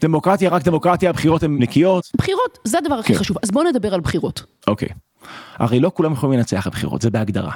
דמוקרטיה, 0.00 0.50
רק 0.50 0.62
דמוקרטיה, 0.62 1.10
הבחירות 1.10 1.42
הן 1.42 1.58
נקיות. 1.58 2.04
בחירות, 2.16 2.58
זה 2.64 2.78
הדבר 2.78 2.94
הכי 2.94 3.12
כן. 3.12 3.18
חשוב. 3.18 3.36
אז 3.42 3.50
בואו 3.50 3.64
נדבר 3.64 3.94
על 3.94 4.00
בחירות. 4.00 4.42
אוקיי. 4.66 4.88
הרי 5.56 5.80
לא 5.80 5.90
כולם 5.94 6.12
יכולים 6.12 6.38
לנצח 6.38 6.66
בבחירות, 6.66 7.02
זה 7.02 7.10
בהגדרה. 7.10 7.52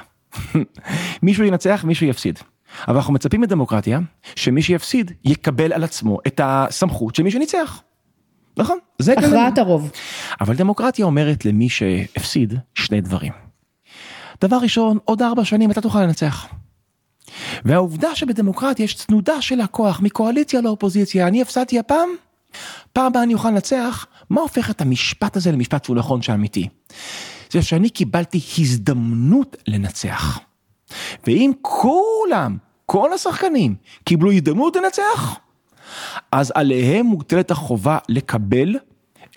מישהו 1.22 1.44
ינצח, 1.44 1.84
מישהו 1.84 2.06
יפסיד. 2.06 2.38
אבל 2.88 2.96
אנחנו 2.96 3.12
מצפים 3.12 3.40
מדמוקרטיה 3.40 3.98
שמי 4.36 4.62
שיפסיד 4.62 5.12
יקבל 5.24 5.72
על 5.72 5.84
עצמו 5.84 6.18
את 6.26 6.40
הסמכות 6.44 7.14
של 7.14 7.22
מי 7.22 7.30
שניצח. 7.30 7.82
נכון? 8.56 8.78
זה 8.98 9.12
הכרעת 9.12 9.58
הרוב. 9.58 9.90
אבל 10.40 10.56
דמוקרטיה 10.56 11.04
אומרת 11.04 11.44
למי 11.44 11.68
שהפסיד 11.68 12.54
שני 12.74 13.00
דברים. 13.00 13.32
דבר 14.40 14.56
ראשון, 14.56 14.98
עוד 15.04 15.22
ארבע 15.22 15.44
שנים 15.44 15.70
אתה 15.70 15.80
תוכל 15.80 16.02
לנצח. 16.02 16.46
והעובדה 17.64 18.14
שבדמוקרטיה 18.14 18.84
יש 18.84 18.94
תנודה 18.94 19.42
של 19.42 19.60
הכוח 19.60 20.00
מקואליציה 20.00 20.60
לאופוזיציה, 20.60 21.28
אני 21.28 21.42
הפסדתי 21.42 21.78
הפעם, 21.78 22.08
פעם 22.92 23.06
הבאה 23.06 23.22
אני 23.22 23.34
אוכל 23.34 23.50
לנצח, 23.50 24.06
מה 24.30 24.40
הופך 24.40 24.70
את 24.70 24.80
המשפט 24.80 25.36
הזה 25.36 25.52
למשפט 25.52 25.84
שהוא 25.84 25.96
נכון 25.96 26.22
שאמיתי? 26.22 26.68
זה 27.50 27.62
שאני 27.62 27.90
קיבלתי 27.90 28.40
הזדמנות 28.58 29.56
לנצח. 29.66 30.38
ואם 31.26 31.52
כולם, 31.62 32.56
כל 32.86 33.12
השחקנים, 33.12 33.74
קיבלו 34.04 34.32
הזדמנות 34.32 34.76
לנצח, 34.76 35.38
אז 36.32 36.52
עליהם 36.54 37.06
מוטלת 37.06 37.50
החובה 37.50 37.98
לקבל 38.08 38.76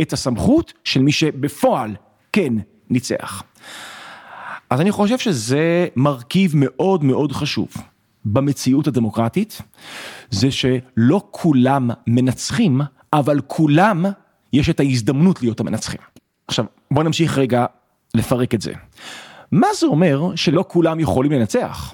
את 0.01 0.13
הסמכות 0.13 0.73
של 0.83 1.01
מי 1.01 1.11
שבפועל 1.11 1.95
כן 2.33 2.53
ניצח. 2.89 3.43
אז 4.69 4.81
אני 4.81 4.91
חושב 4.91 5.17
שזה 5.17 5.87
מרכיב 5.95 6.51
מאוד 6.55 7.03
מאוד 7.03 7.31
חשוב 7.31 7.67
במציאות 8.25 8.87
הדמוקרטית, 8.87 9.61
זה 10.29 10.51
שלא 10.51 11.21
כולם 11.31 11.89
מנצחים, 12.07 12.81
אבל 13.13 13.41
כולם 13.47 14.05
יש 14.53 14.69
את 14.69 14.79
ההזדמנות 14.79 15.41
להיות 15.41 15.59
המנצחים. 15.59 16.01
עכשיו, 16.47 16.65
בוא 16.91 17.03
נמשיך 17.03 17.37
רגע 17.37 17.65
לפרק 18.13 18.53
את 18.53 18.61
זה. 18.61 18.73
מה 19.51 19.67
זה 19.79 19.85
אומר 19.85 20.35
שלא 20.35 20.65
כולם 20.67 20.99
יכולים 20.99 21.31
לנצח? 21.31 21.93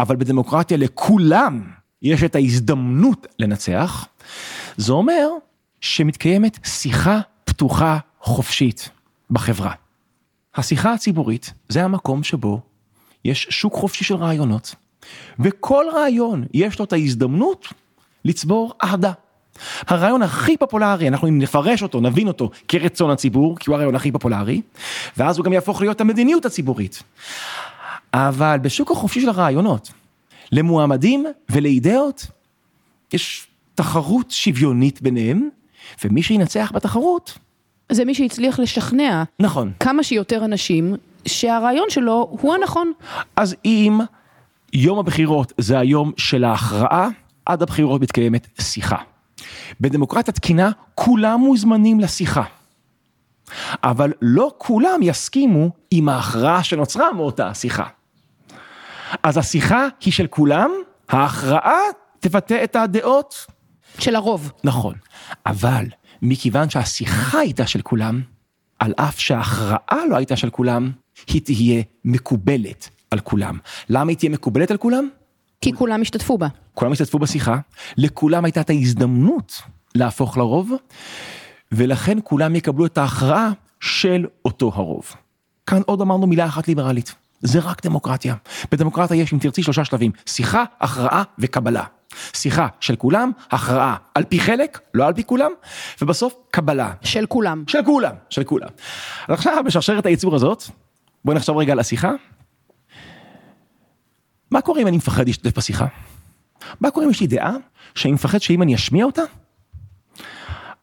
אבל 0.00 0.16
בדמוקרטיה 0.16 0.76
לכולם 0.76 1.70
יש 2.02 2.22
את 2.22 2.34
ההזדמנות 2.34 3.26
לנצח, 3.38 4.06
זה 4.76 4.92
אומר 4.92 5.28
שמתקיימת 5.80 6.58
שיחה 6.64 7.20
פתוחה 7.44 7.98
חופשית 8.20 8.90
בחברה. 9.30 9.72
השיחה 10.54 10.92
הציבורית 10.92 11.52
זה 11.68 11.84
המקום 11.84 12.22
שבו 12.22 12.60
יש 13.24 13.46
שוק 13.50 13.74
חופשי 13.74 14.04
של 14.04 14.14
רעיונות, 14.14 14.74
וכל 15.38 15.84
רעיון 15.92 16.44
יש 16.54 16.78
לו 16.78 16.84
את 16.84 16.92
ההזדמנות 16.92 17.66
לצבור 18.24 18.74
אהדה. 18.84 19.12
הרעיון 19.86 20.22
הכי 20.22 20.56
פופולרי, 20.56 21.08
אנחנו 21.08 21.28
אם 21.28 21.38
נפרש 21.38 21.82
אותו, 21.82 22.00
נבין 22.00 22.28
אותו 22.28 22.50
כרצון 22.68 23.10
הציבור, 23.10 23.56
כי 23.58 23.70
הוא 23.70 23.74
הרעיון 23.74 23.94
הכי 23.94 24.12
פופולרי, 24.12 24.60
ואז 25.16 25.38
הוא 25.38 25.44
גם 25.44 25.52
יהפוך 25.52 25.80
להיות 25.80 26.00
המדיניות 26.00 26.44
הציבורית. 26.44 27.02
אבל 28.14 28.58
בשוק 28.62 28.90
החופשי 28.90 29.20
של 29.20 29.28
הרעיונות, 29.28 29.90
למועמדים 30.52 31.26
ולאידאות, 31.50 32.26
יש 33.12 33.46
תחרות 33.74 34.30
שוויונית 34.30 35.02
ביניהם, 35.02 35.48
ומי 36.04 36.22
שינצח 36.22 36.72
בתחרות... 36.74 37.38
זה 37.92 38.04
מי 38.04 38.14
שהצליח 38.14 38.58
לשכנע. 38.58 39.22
נכון. 39.40 39.72
כמה 39.80 40.02
שיותר 40.02 40.44
אנשים 40.44 40.94
שהרעיון 41.26 41.86
שלו 41.90 42.28
הוא 42.30 42.54
הנכון. 42.54 42.92
אז 43.36 43.56
אם 43.64 44.00
יום 44.72 44.98
הבחירות 44.98 45.52
זה 45.58 45.78
היום 45.78 46.12
של 46.16 46.44
ההכרעה, 46.44 47.08
עד 47.46 47.62
הבחירות 47.62 48.00
מתקיימת 48.00 48.46
שיחה. 48.60 48.96
בדמוקרטיה 49.80 50.34
תקינה 50.34 50.70
כולם 50.94 51.40
מוזמנים 51.40 52.00
לשיחה. 52.00 52.44
אבל 53.82 54.12
לא 54.22 54.52
כולם 54.58 55.02
יסכימו 55.02 55.70
עם 55.90 56.08
ההכרעה 56.08 56.62
שנוצרה 56.62 57.12
מאותה 57.12 57.54
שיחה. 57.54 57.86
אז 59.22 59.36
השיחה 59.36 59.86
היא 60.00 60.12
של 60.12 60.26
כולם, 60.26 60.70
ההכרעה 61.08 61.80
תבטא 62.20 62.64
את 62.64 62.76
הדעות. 62.76 63.46
של 63.98 64.16
הרוב. 64.16 64.52
נכון, 64.64 64.94
אבל 65.46 65.84
מכיוון 66.22 66.70
שהשיחה 66.70 67.38
הייתה 67.38 67.66
של 67.66 67.82
כולם, 67.82 68.20
על 68.78 68.92
אף 68.96 69.18
שההכרעה 69.18 70.06
לא 70.10 70.16
הייתה 70.16 70.36
של 70.36 70.50
כולם, 70.50 70.90
היא 71.26 71.42
תהיה 71.42 71.82
מקובלת 72.04 72.88
על 73.10 73.20
כולם. 73.20 73.58
למה 73.88 74.10
היא 74.10 74.18
תהיה 74.18 74.30
מקובלת 74.30 74.70
על 74.70 74.76
כולם? 74.76 75.08
כי 75.60 75.72
כולם 75.72 76.02
השתתפו 76.02 76.38
בה. 76.38 76.48
כולם 76.74 76.92
השתתפו 76.92 77.18
בשיחה, 77.18 77.58
לכולם 77.96 78.44
הייתה 78.44 78.60
את 78.60 78.70
ההזדמנות 78.70 79.62
להפוך 79.94 80.38
לרוב, 80.38 80.72
ולכן 81.72 82.18
כולם 82.24 82.56
יקבלו 82.56 82.86
את 82.86 82.98
ההכרעה 82.98 83.50
של 83.80 84.26
אותו 84.44 84.72
הרוב. 84.74 85.12
כאן 85.66 85.80
עוד 85.86 86.00
אמרנו 86.00 86.26
מילה 86.26 86.46
אחת 86.46 86.68
ליברלית, 86.68 87.14
זה 87.40 87.58
רק 87.58 87.86
דמוקרטיה. 87.86 88.34
בדמוקרטיה 88.72 89.16
יש, 89.16 89.32
אם 89.32 89.38
תרצי, 89.38 89.62
שלושה 89.62 89.84
שלבים, 89.84 90.12
שיחה, 90.26 90.64
הכרעה 90.80 91.22
וקבלה. 91.38 91.84
שיחה 92.32 92.66
של 92.80 92.96
כולם, 92.96 93.30
הכרעה 93.50 93.96
על 94.14 94.24
פי 94.24 94.40
חלק, 94.40 94.80
לא 94.94 95.06
על 95.06 95.14
פי 95.14 95.24
כולם, 95.24 95.50
ובסוף 96.02 96.34
קבלה. 96.50 96.92
של 97.02 97.26
כולם. 97.26 97.64
של 97.66 97.84
כולם, 97.84 98.14
של 98.30 98.44
כולם. 98.44 98.68
אז 99.28 99.34
עכשיו 99.34 99.62
בשרשרת 99.66 100.06
הייצור 100.06 100.34
הזאת, 100.34 100.64
בואי 101.24 101.36
נחשוב 101.36 101.56
רגע 101.56 101.72
על 101.72 101.78
השיחה. 101.78 102.10
מה 104.50 104.60
קורה 104.60 104.82
אם 104.82 104.86
אני 104.86 104.96
מפחד 104.96 105.26
להשתתף 105.26 105.58
בשיחה? 105.58 105.86
מה 106.80 106.90
קורה 106.90 107.06
אם 107.06 107.10
יש 107.10 107.20
לי 107.20 107.26
דעה 107.26 107.56
שאני 107.94 108.12
מפחד 108.12 108.38
שאם 108.38 108.62
אני 108.62 108.74
אשמיע 108.74 109.04
אותה, 109.04 109.22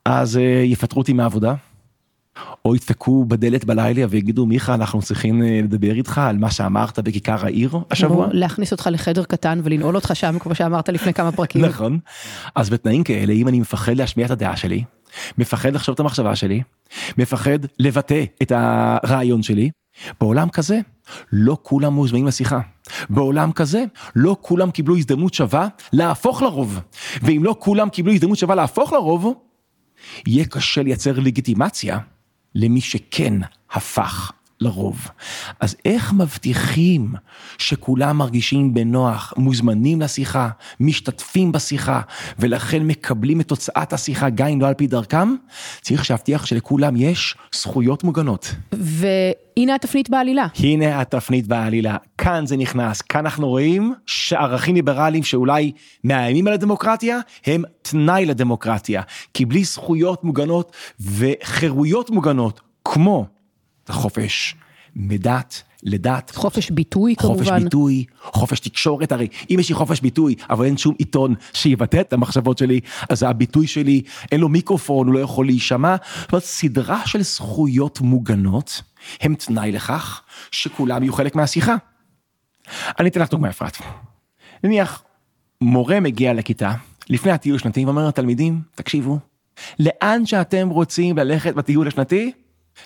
אז 0.05 0.35
uh, 0.35 0.39
יפטרו 0.65 1.01
אותי 1.01 1.13
מהעבודה, 1.13 1.53
או 2.65 2.75
ידפקו 2.75 3.25
בדלת 3.25 3.65
בלילה 3.65 4.05
ויגידו 4.09 4.45
מיכה 4.45 4.73
אנחנו 4.73 5.01
צריכים 5.01 5.41
uh, 5.41 5.45
לדבר 5.63 5.91
איתך 5.95 6.17
על 6.17 6.37
מה 6.37 6.51
שאמרת 6.51 6.99
בכיכר 6.99 7.45
העיר 7.45 7.77
השבוע. 7.91 8.27
להכניס 8.31 8.71
אותך 8.71 8.89
לחדר 8.91 9.23
קטן 9.23 9.61
ולנעול 9.63 9.95
אותך 9.95 10.11
שם 10.13 10.39
כמו 10.39 10.55
שאמרת 10.55 10.89
לפני 10.89 11.13
כמה 11.13 11.31
פרקים. 11.31 11.65
נכון. 11.69 11.99
אז 12.55 12.69
בתנאים 12.69 13.03
כאלה 13.03 13.33
אם 13.33 13.47
אני 13.47 13.59
מפחד 13.59 13.95
להשמיע 13.95 14.25
את 14.25 14.31
הדעה 14.31 14.57
שלי, 14.57 14.83
מפחד 15.37 15.73
לחשוב 15.73 15.93
את 15.93 15.99
המחשבה 15.99 16.35
שלי, 16.35 16.61
מפחד 17.17 17.59
לבטא 17.79 18.23
את 18.41 18.51
הרעיון 18.55 19.43
שלי, 19.43 19.69
בעולם 20.19 20.49
כזה 20.49 20.79
לא 21.31 21.57
כולם 21.61 21.93
מוזמנים 21.93 22.27
לשיחה. 22.27 22.59
בעולם 23.09 23.51
כזה 23.51 23.83
לא 24.15 24.37
כולם 24.41 24.71
קיבלו 24.71 24.97
הזדמנות 24.97 25.33
שווה 25.33 25.67
להפוך 25.93 26.41
לרוב. 26.41 26.79
ואם 27.21 27.43
לא 27.43 27.55
כולם 27.59 27.89
קיבלו 27.89 28.13
הזדמנות 28.13 28.37
שווה 28.37 28.55
להפוך 28.55 28.93
לרוב, 28.93 29.33
יהיה 30.27 30.45
קשה 30.45 30.83
לייצר 30.83 31.19
לגיטימציה 31.19 31.99
למי 32.55 32.81
שכן 32.81 33.33
הפך 33.71 34.31
לרוב. 34.61 35.07
אז 35.59 35.75
איך 35.85 36.13
מבטיחים 36.13 37.13
שכולם 37.57 38.17
מרגישים 38.17 38.73
בנוח, 38.73 39.33
מוזמנים 39.37 40.01
לשיחה, 40.01 40.49
משתתפים 40.79 41.51
בשיחה, 41.51 42.01
ולכן 42.39 42.83
מקבלים 42.83 43.41
את 43.41 43.47
תוצאת 43.47 43.93
השיחה 43.93 44.29
גם 44.29 44.47
אם 44.47 44.61
לא 44.61 44.67
על 44.67 44.73
פי 44.73 44.87
דרכם? 44.87 45.35
צריך 45.81 46.11
להבטיח 46.11 46.45
שלכולם 46.45 46.95
יש 46.95 47.35
זכויות 47.55 48.03
מוגנות. 48.03 48.55
והנה 48.71 49.75
התפנית 49.75 50.09
בעלילה. 50.09 50.47
הנה 50.59 51.01
התפנית 51.01 51.47
בעלילה, 51.47 51.97
כאן 52.17 52.45
זה 52.45 52.57
נכנס, 52.57 53.01
כאן 53.01 53.25
אנחנו 53.25 53.47
רואים 53.47 53.93
שערכים 54.05 54.75
ליברליים 54.75 55.23
שאולי 55.23 55.71
מאיימים 56.03 56.47
על 56.47 56.53
הדמוקרטיה, 56.53 57.19
הם 57.45 57.63
תנאי 57.81 58.25
לדמוקרטיה. 58.25 59.01
כי 59.33 59.45
בלי 59.45 59.63
זכויות 59.63 60.23
מוגנות 60.23 60.75
וחירויות 60.99 62.09
מוגנות, 62.09 62.61
כמו 62.85 63.25
החופש 63.89 64.55
מדת 64.95 65.63
לדת. 65.83 66.31
חופש 66.35 66.71
ביטוי 66.71 67.15
כמובן. 67.15 67.43
חופש 67.43 67.63
ביטוי, 67.63 68.05
חופש 68.21 68.59
תקשורת, 68.59 69.11
הרי 69.11 69.27
אם 69.49 69.57
יש 69.59 69.69
לי 69.69 69.75
חופש 69.75 70.01
ביטוי, 70.01 70.35
אבל 70.49 70.65
אין 70.65 70.77
שום 70.77 70.95
עיתון 70.97 71.35
שיבטא 71.53 72.01
את 72.01 72.13
המחשבות 72.13 72.57
שלי, 72.57 72.79
אז 73.09 73.23
הביטוי 73.23 73.67
שלי, 73.67 74.01
אין 74.31 74.39
לו 74.39 74.49
מיקרופון, 74.49 75.07
הוא 75.07 75.13
לא 75.13 75.19
יכול 75.19 75.45
להישמע. 75.45 75.95
זאת 76.21 76.31
אומרת, 76.31 76.43
סדרה 76.43 77.01
של 77.05 77.21
זכויות 77.21 78.01
מוגנות, 78.01 78.81
הם 79.21 79.35
תנאי 79.35 79.71
לכך 79.71 80.21
שכולם 80.51 81.03
יהיו 81.03 81.13
חלק 81.13 81.35
מהשיחה. 81.35 81.75
אני 82.99 83.09
אתן 83.09 83.21
לך 83.21 83.29
דוגמא 83.29 83.47
אפרת. 83.47 83.77
נניח, 84.63 85.03
מורה 85.61 85.99
מגיע 85.99 86.33
לכיתה, 86.33 86.73
לפני 87.09 87.31
הטיול 87.31 87.55
השנתי, 87.55 87.85
ואומר 87.85 88.07
לתלמידים, 88.07 88.61
תקשיבו, 88.75 89.19
לאן 89.79 90.25
שאתם 90.25 90.69
רוצים 90.69 91.17
ללכת 91.17 91.55
בטיול 91.55 91.87
השנתי, 91.87 92.31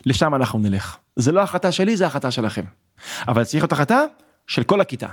לשם 0.06 0.36
אנחנו 0.36 0.60
נלך. 0.60 0.98
זה 1.16 1.32
לא 1.32 1.42
החלטה 1.42 1.72
שלי, 1.72 1.98
זה 1.98 2.08
החלטה 2.08 2.32
שלכם. 2.32 2.64
אבל 3.28 3.44
צריך 3.44 3.64
להיות 3.64 3.72
החלטה 3.72 4.04
של 4.48 4.64
כל 4.64 4.82
הכיתה, 4.82 5.08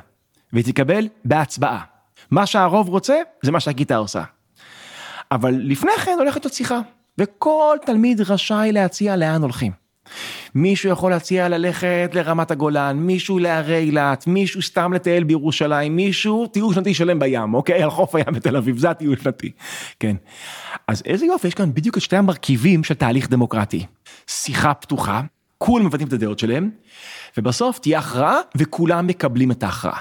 והיא 0.52 0.64
תקבל 0.64 1.08
בהצבעה. 1.24 1.80
מה 2.30 2.46
שהרוב 2.46 2.88
רוצה, 2.88 3.14
זה 3.42 3.52
מה 3.52 3.60
שהכיתה 3.60 3.96
עושה. 3.96 4.24
אבל 5.32 5.54
לפני 5.58 5.92
כן 6.04 6.16
הולכת 6.18 6.44
להיות 6.44 6.54
שיחה, 6.54 6.80
וכל 7.18 7.76
תלמיד 7.86 8.20
רשאי 8.20 8.72
להציע 8.72 9.16
לאן 9.16 9.42
הולכים. 9.42 9.72
מישהו 10.54 10.90
יכול 10.90 11.10
להציע 11.10 11.48
ללכת 11.48 12.10
לרמת 12.12 12.50
הגולן, 12.50 12.96
מישהו 12.96 13.38
להרי 13.38 13.78
אילת, 13.78 14.26
מישהו 14.26 14.62
סתם 14.62 14.92
לטייל 14.92 15.24
בירושלים, 15.24 15.96
מישהו 15.96 16.46
טיול 16.46 16.74
שנתי 16.74 16.94
שלם 16.94 17.18
בים, 17.18 17.54
אוקיי? 17.54 17.82
על 17.82 17.90
חוף 17.90 18.14
הים 18.14 18.26
בתל 18.32 18.56
אביב, 18.56 18.78
זה 18.78 18.90
הטיול 18.90 19.16
שנתי. 19.16 19.50
כן. 20.00 20.16
אז 20.88 21.02
איזה 21.06 21.26
יופי, 21.26 21.48
יש 21.48 21.54
כאן 21.54 21.74
בדיוק 21.74 21.96
את 21.96 22.02
שתי 22.02 22.16
המרכיבים 22.16 22.84
של 22.84 22.94
תהליך 22.94 23.30
דמוקרטי. 23.30 23.86
שיחה 24.26 24.74
פתוחה, 24.74 25.20
כולם 25.58 25.86
מבטאים 25.86 26.08
את 26.08 26.12
הדעות 26.12 26.38
שלהם, 26.38 26.70
ובסוף 27.38 27.78
תהיה 27.78 27.98
הכרעה 27.98 28.38
וכולם 28.56 29.06
מקבלים 29.06 29.50
את 29.50 29.62
ההכרעה. 29.62 30.00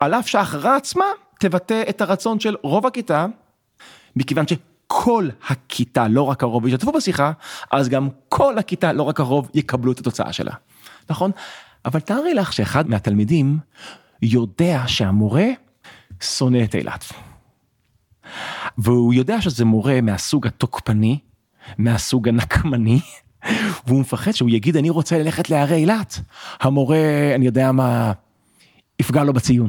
על 0.00 0.14
אף 0.14 0.28
שההכרעה 0.28 0.76
עצמה 0.76 1.04
תבטא 1.40 1.82
את 1.88 2.00
הרצון 2.00 2.40
של 2.40 2.56
רוב 2.62 2.86
הכיתה, 2.86 3.26
מכיוון 4.16 4.46
שכל 4.92 5.28
הכיתה, 5.48 6.08
לא 6.08 6.22
רק 6.22 6.42
הרוב, 6.42 6.66
ישתתפו 6.66 6.92
בשיחה, 6.92 7.32
אז 7.70 7.88
גם 7.88 8.08
כל 8.28 8.58
הכיתה, 8.58 8.92
לא 8.92 9.02
רק 9.02 9.20
הרוב, 9.20 9.50
יקבלו 9.54 9.92
את 9.92 9.98
התוצאה 9.98 10.32
שלה. 10.32 10.52
נכון? 11.10 11.30
אבל 11.84 12.00
תארי 12.00 12.34
לך 12.34 12.52
שאחד 12.52 12.88
מהתלמידים 12.88 13.58
יודע 14.22 14.82
שהמורה 14.86 15.46
שונא 16.20 16.64
את 16.64 16.74
אילת. 16.74 17.04
והוא 18.78 19.14
יודע 19.14 19.40
שזה 19.40 19.64
מורה 19.64 20.00
מהסוג 20.00 20.46
התוקפני, 20.46 21.18
מהסוג 21.78 22.28
הנקמני, 22.28 23.00
והוא 23.86 24.00
מפחד 24.00 24.32
שהוא 24.32 24.50
יגיד 24.50 24.76
אני 24.76 24.90
רוצה 24.90 25.18
ללכת 25.18 25.50
להרי 25.50 25.76
אילת, 25.76 26.20
המורה, 26.60 27.32
אני 27.34 27.46
יודע 27.46 27.72
מה, 27.72 28.12
יפגע 29.00 29.24
לו 29.24 29.32
בציון. 29.32 29.68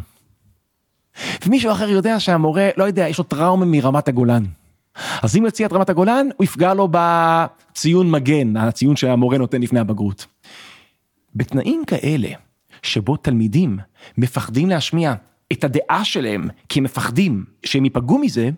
ומישהו 1.45 1.71
אחר 1.71 1.89
יודע 1.89 2.19
שהמורה, 2.19 2.69
לא 2.77 2.83
יודע, 2.83 3.07
יש 3.07 3.17
לו 3.17 3.23
טראומה 3.23 3.65
מרמת 3.65 4.07
הגולן. 4.07 4.43
אז 5.21 5.37
אם 5.37 5.45
יציע 5.45 5.67
את 5.67 5.73
רמת 5.73 5.89
הגולן, 5.89 6.27
הוא 6.37 6.43
יפגע 6.43 6.73
לו 6.73 6.87
בציון 6.91 8.11
מגן, 8.11 8.57
הציון 8.57 8.95
שהמורה 8.95 9.37
נותן 9.37 9.61
לפני 9.61 9.79
הבגרות. 9.79 10.25
בתנאים 11.35 11.83
כאלה, 11.87 12.29
שבו 12.81 13.17
תלמידים 13.17 13.77
מפחדים 14.17 14.69
להשמיע 14.69 15.13
את 15.53 15.63
הדעה 15.63 16.05
שלהם, 16.05 16.47
כי 16.69 16.79
הם 16.79 16.83
מפחדים 16.83 17.45
שהם 17.65 17.83
ייפגעו 17.83 18.17
מזה, 18.17 18.49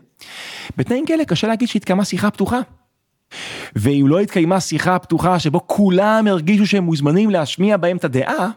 בתנאים 0.78 1.06
כאלה 1.06 1.26
קשה 1.26 1.48
להגיד 1.48 1.68
שהתקיימה 1.68 2.06
שיחה 2.06 2.32
פתוחה. 2.32 2.60
ואם 3.76 4.06
לא 4.08 4.20
התקיימה 4.20 4.60
שיחה 4.60 5.00
פתוחה 5.00 5.40
שבו 5.40 5.68
כולם 5.68 6.28
הרגישו 6.28 6.66
שהם 6.66 6.84
מוזמנים 6.84 7.30
להשמיע 7.30 7.78
בהם 7.78 7.98
את 7.98 8.04
הדעה, 8.04 8.50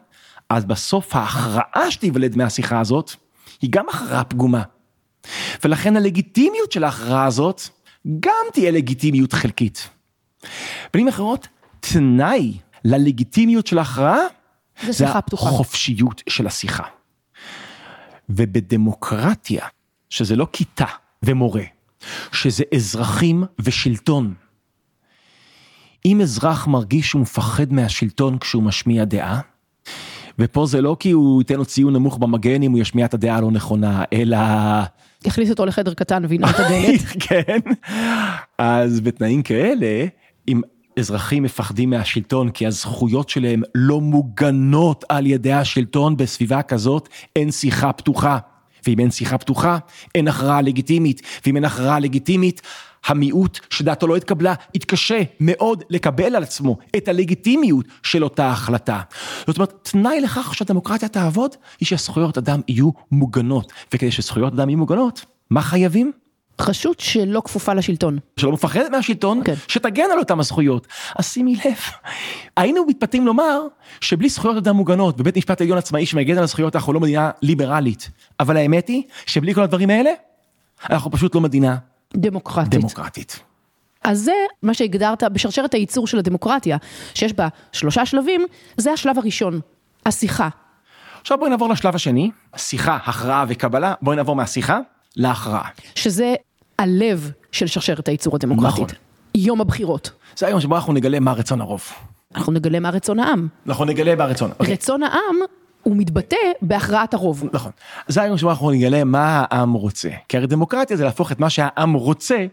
אז 0.51 0.65
בסוף 0.65 1.17
ההכרעה 1.17 1.91
שתיוולד 1.91 2.37
מהשיחה 2.37 2.81
הזאת, 2.81 3.11
היא 3.61 3.71
גם 3.73 3.89
הכרעה 3.89 4.25
פגומה. 4.25 4.63
ולכן 5.65 5.97
הלגיטימיות 5.97 6.73
של 6.73 6.85
ההכרעה 6.85 7.25
הזאת, 7.25 7.63
גם 8.21 8.45
תהיה 8.53 8.71
לגיטימיות 8.71 9.33
חלקית. 9.33 9.89
במילים 10.93 11.09
אחרות, 11.09 11.49
תנאי 11.81 12.59
ללגיטימיות 12.85 13.67
של 13.67 13.79
ההכרעה, 13.79 14.19
זה. 14.89 15.07
החופשיות 15.49 16.23
של 16.29 16.47
השיחה. 16.47 16.85
ובדמוקרטיה, 18.29 19.67
שזה 20.11 20.37
לא 20.37 20.47
כיתה 20.53 20.87
ומורה, 21.23 21.65
שזה 22.33 22.65
אזרחים 22.75 23.45
ושלטון, 23.61 24.35
אם 26.05 26.21
אזרח 26.21 26.67
מרגיש 26.67 27.09
שהוא 27.09 27.23
מפחד 27.23 27.73
מהשלטון 27.73 28.39
כשהוא 28.39 28.63
משמיע 28.63 29.05
דעה, 29.05 29.41
ופה 30.39 30.67
זה 30.67 30.81
לא 30.81 30.97
כי 31.01 31.11
הוא 31.11 31.41
ייתן 31.41 31.55
לו 31.55 31.65
ציון 31.65 31.93
נמוך 31.93 32.19
במגן 32.19 32.63
אם 32.63 32.73
הוא 32.73 32.81
ישמיע 32.81 33.07
את 33.07 33.15
הדעה 33.15 33.37
הלא 33.37 33.51
נכונה, 33.51 34.05
אלא... 34.13 34.39
יכניס 35.27 35.51
אותו 35.51 35.67
לחדר 35.67 35.95
קטן 35.95 36.23
וינעל 36.29 36.51
את 36.51 36.59
הדלת. 36.59 37.01
כן, 37.29 37.59
אז 38.59 39.01
בתנאים 39.01 39.43
כאלה, 39.43 40.07
אם 40.49 40.61
אזרחים 40.99 41.43
מפחדים 41.43 41.91
מהשלטון 41.91 42.51
כי 42.51 42.67
הזכויות 42.67 43.29
שלהם 43.29 43.63
לא 43.75 44.01
מוגנות 44.01 45.05
על 45.09 45.27
ידי 45.27 45.53
השלטון 45.53 46.17
בסביבה 46.17 46.63
כזאת, 46.63 47.09
אין 47.37 47.51
שיחה 47.51 47.93
פתוחה. 47.93 48.39
ואם 48.87 48.99
אין 48.99 49.11
שיחה 49.11 49.39
פתוחה, 49.39 49.79
אין 50.15 50.29
הכרעה 50.29 50.63
לגיטימית, 50.63 51.23
ואם 51.47 51.57
אין 51.57 51.65
הכרעה 51.65 51.99
לגיטימית, 51.99 52.63
המיעוט 53.07 53.59
שדעתו 53.71 54.07
לא 54.07 54.17
התקבלה, 54.17 54.55
יתקשה 54.75 55.23
מאוד 55.41 55.85
לקבל 55.91 56.37
על 56.37 56.43
עצמו 56.43 56.79
את 56.97 57.09
הלגיטימיות 57.09 57.87
של 58.03 58.25
אותה 58.25 58.51
החלטה. 58.51 59.01
זאת 59.47 59.57
אומרת, 59.57 59.73
תנאי 59.83 60.21
לכך 60.21 60.55
שהדמוקרטיה 60.55 61.09
תעבוד, 61.09 61.57
היא 61.81 61.87
שזכויות 61.87 62.39
אדם 62.39 62.61
יהיו 62.69 62.91
מוגנות, 63.13 63.73
וכדי 63.95 64.11
שזכויות 64.11 64.53
אדם 64.53 64.69
יהיו 64.69 64.79
מוגנות, 64.79 65.25
מה 65.51 65.63
חייבים? 65.63 66.13
רשות 66.61 67.01
שלא 67.01 67.43
כפופה 67.45 67.75
לשלטון. 67.75 68.19
שלא 68.37 68.53
מפחדת 68.53 68.91
מהשלטון, 68.91 69.41
כן. 69.45 69.55
שתגן 69.69 70.05
על 70.13 70.19
אותם 70.19 70.41
הזכויות. 70.41 70.87
אז 71.19 71.33
שימי 71.33 71.55
לב, 71.55 71.79
היינו 72.57 72.85
מתפתים 72.89 73.27
לומר 73.27 73.61
שבלי 74.01 74.29
זכויות 74.29 74.57
אדם 74.57 74.77
מוגנות 74.77 75.17
בבית 75.17 75.37
משפט 75.37 75.61
עליון 75.61 75.79
עצמאי 75.79 76.07
שמגן 76.07 76.39
על 76.39 76.45
הזכויות 76.45 76.77
אנחנו 76.77 76.93
לא 76.93 77.01
מדינה 77.01 77.31
ליברלית. 77.43 78.11
אבל 78.41 78.57
האמת 78.57 78.89
היא 78.89 79.03
שבלי 79.27 79.55
כל 79.55 79.63
הדברים 79.63 79.91
האלה, 79.91 80.11
אנחנו 80.91 81.11
פשוט 81.11 81.35
לא 81.35 81.41
מדינה 81.41 81.77
דמוקרטית. 82.17 82.81
דמוקרטית. 82.81 83.41
אז 84.05 84.19
זה 84.19 84.33
מה 84.63 84.75
שהגדרת 84.75 85.25
בשרשרת 85.33 85.75
הייצור 85.75 86.07
של 86.07 86.19
הדמוקרטיה, 86.19 86.77
שיש 87.15 87.33
בה 87.33 87.49
שלושה 87.73 88.07
שלבים, 88.07 88.47
זה 88.77 88.93
השלב 88.93 89.19
הראשון, 89.19 89.61
השיחה. 90.07 90.49
עכשיו 91.21 91.39
בואי 91.39 91.51
נעבור 91.51 91.69
לשלב 91.69 91.95
השני, 91.95 92.31
שיחה, 92.57 92.99
הכרעה 93.05 93.45
וקבלה, 93.49 93.95
בואי 94.03 94.17
נעבור 94.17 94.37
מהשיחה 94.37 94.79
להכרעה. 95.17 95.69
שזה 95.95 96.35
הלב 96.79 97.31
של 97.53 97.67
שרשרת 97.67 98.09
הייצור 98.09 98.37
הדמוקרטית. 98.37 98.85
נכון. 98.85 98.99
יום 99.35 99.61
הבחירות. 99.61 100.11
זה 100.37 100.47
היום 100.47 100.61
שבו 100.61 100.77
אנחנו 100.77 100.93
נגלה 100.93 101.21
מה 101.21 101.33
רצון 101.33 101.61
הרוב. 101.61 101.83
אנחנו 102.35 102.53
נגלה 102.53 102.81
מה 102.81 102.91
רצון 102.91 103.19
העם. 103.19 103.49
אנחנו 103.67 103.85
נגלה 103.85 104.15
מה 104.15 104.25
רצון. 104.25 104.51
אוקיי. 104.61 104.75
רצון 104.75 105.03
העם 105.03 105.37
הוא 105.89 105.97
מתבטא 105.97 106.37
בהכרעת 106.63 107.15
הרוב. 107.15 107.45
נכון. 107.53 107.73
זה 108.09 108.23
היום 108.23 108.39
שבו 108.39 108.51
אנחנו 108.51 108.71
נגלה 108.71 109.05
מה 109.05 109.45
העם 109.51 109.73
רוצה. 109.73 110.09
כי 110.29 110.37
הרי 110.37 110.47
דמוקרטיה 110.47 110.97
זה 110.97 111.05
להפוך 111.05 111.33
את 111.33 111.41
מה 111.41 111.51
שהעם 111.51 111.93
רוצה 111.93 112.47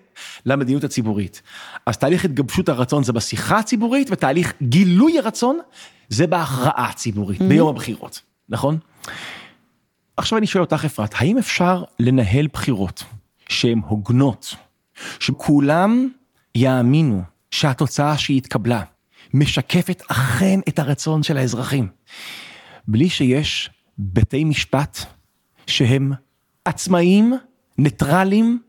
למדיניות 0.45 0.83
הציבורית. 0.83 1.41
אז 1.85 1.97
תהליך 1.97 2.25
התגבשות 2.25 2.69
הרצון 2.69 3.03
זה 3.03 3.13
בשיחה 3.13 3.59
הציבורית, 3.59 4.07
ותהליך 4.11 4.53
גילוי 4.61 5.19
הרצון 5.19 5.59
זה 6.09 6.27
בהכרעה 6.27 6.89
הציבורית, 6.89 7.41
ביום 7.41 7.69
הבחירות, 7.69 8.21
נכון? 8.49 8.77
עכשיו 10.17 10.37
אני 10.37 10.47
שואל 10.47 10.63
אותך 10.63 10.85
אפרת, 10.85 11.13
האם 11.15 11.37
אפשר 11.37 11.83
לנהל 11.99 12.47
בחירות 12.53 13.03
שהן 13.49 13.81
הוגנות, 13.87 14.55
שכולם 15.19 16.09
יאמינו 16.55 17.21
שהתוצאה 17.51 18.17
שהתקבלה 18.17 18.81
משקפת 19.33 20.03
אכן 20.07 20.59
את 20.69 20.79
הרצון 20.79 21.23
של 21.23 21.37
האזרחים, 21.37 21.87
בלי 22.87 23.09
שיש 23.09 23.69
בתי 23.99 24.43
משפט 24.43 24.97
שהם 25.67 26.11
עצמאיים, 26.65 27.33
ניטרלים, 27.77 28.59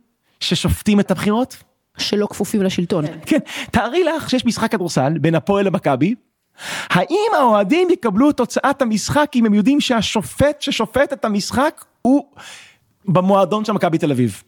ששופטים 0.41 1.01
את 1.01 1.11
הבחירות? 1.11 1.63
שלא 1.99 2.27
כפופים 2.27 2.63
לשלטון. 2.63 3.05
כן, 3.27 3.39
תארי 3.71 4.05
לך 4.05 4.31
שיש 4.31 4.47
משחק 4.47 4.71
כדורסל 4.71 5.19
בין 5.19 5.35
הפועל 5.35 5.67
למכבי, 5.67 6.15
האם 6.89 7.31
האוהדים 7.39 7.91
יקבלו 7.91 8.31
את 8.31 8.37
תוצאת 8.37 8.83
המשחק 8.83 9.31
אם 9.35 9.47
הם 9.47 9.55
יודעים 9.55 9.81
שהשופט 9.81 10.63
ששופט 10.63 11.13
את 11.13 11.25
המשחק 11.25 11.85
הוא 12.03 12.25
במועדון 13.05 13.65
של 13.65 13.73
מכבי 13.73 13.99
תל 13.99 14.11
אביב? 14.11 14.43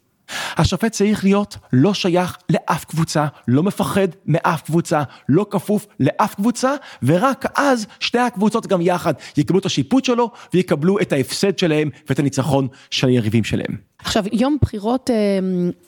השופט 0.56 0.92
צריך 0.92 1.24
להיות 1.24 1.56
לא 1.72 1.94
שייך 1.94 2.36
לאף 2.50 2.84
קבוצה, 2.84 3.26
לא 3.48 3.62
מפחד 3.62 4.08
מאף 4.26 4.62
קבוצה, 4.62 5.02
לא 5.28 5.46
כפוף 5.50 5.86
לאף 6.00 6.34
קבוצה, 6.34 6.74
ורק 7.02 7.44
אז 7.54 7.86
שתי 8.00 8.18
הקבוצות 8.18 8.66
גם 8.66 8.80
יחד 8.80 9.14
יקבלו 9.36 9.58
את 9.58 9.66
השיפוט 9.66 10.04
שלו 10.04 10.30
ויקבלו 10.54 11.00
את 11.00 11.12
ההפסד 11.12 11.58
שלהם 11.58 11.90
ואת 12.08 12.18
הניצחון 12.18 12.68
של 12.90 13.08
היריבים 13.08 13.44
שלהם. 13.44 13.76
עכשיו, 13.98 14.24
יום 14.32 14.56
בחירות 14.62 15.10
אה, 15.10 15.16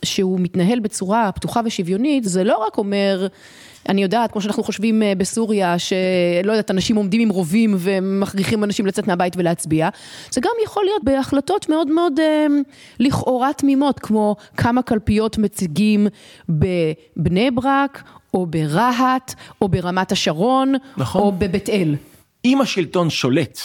שהוא 0.05 0.41
מתנהל 0.41 0.81
בצורה 0.81 1.33
פתוחה 1.33 1.61
ושוויונית, 1.65 2.25
זה 2.25 2.45
לא 2.45 2.65
רק 2.67 2.79
אומר, 2.79 3.27
אני 3.89 4.03
יודעת, 4.03 4.33
כמו 4.33 4.41
שאנחנו 4.41 4.63
חושבים 4.63 5.03
אה, 5.03 5.13
בסוריה, 5.15 5.79
שלא 5.79 6.53
יודעת, 6.53 6.71
אנשים 6.71 6.97
עומדים 6.97 7.21
עם 7.21 7.29
רובים 7.29 7.75
ומכריחים 7.79 8.65
אנשים 8.65 8.87
לצאת 8.87 9.07
מהבית 9.07 9.37
ולהצביע, 9.37 9.89
זה 10.31 10.41
גם 10.41 10.51
יכול 10.65 10.85
להיות 10.85 11.05
בהחלטות 11.05 11.69
מאוד 11.69 11.91
מאוד 11.91 12.21
אה, 12.21 12.47
לכאורה 13.01 13.53
תמימות, 13.53 13.99
כמו 13.99 14.37
כמה 14.57 14.83
קלפיות 14.83 15.39
מציגים 15.39 16.07
בבני 16.49 17.51
ברק, 17.51 18.03
או 18.35 18.47
ברהט, 18.47 19.35
או 19.63 19.69
ברמת 19.69 20.13
השרון, 20.13 20.75
נכון. 20.97 21.23
או 21.23 21.33
בבית 21.33 21.69
אל. 21.69 21.97
אם 22.45 22.61
השלטון 22.61 23.11
שולט 23.11 23.59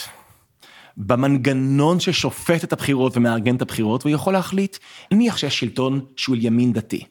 במנגנון 0.96 2.00
ששופט 2.00 2.64
את 2.64 2.72
הבחירות 2.72 3.16
ומארגן 3.16 3.56
את 3.56 3.62
הבחירות, 3.62 4.02
הוא 4.02 4.12
יכול 4.12 4.32
להחליט, 4.32 4.76
נניח 5.12 5.36
שיש 5.36 5.58
שלטון 5.58 6.00
שהוא 6.16 6.36
ימין 6.40 6.72
דתי. 6.72 7.04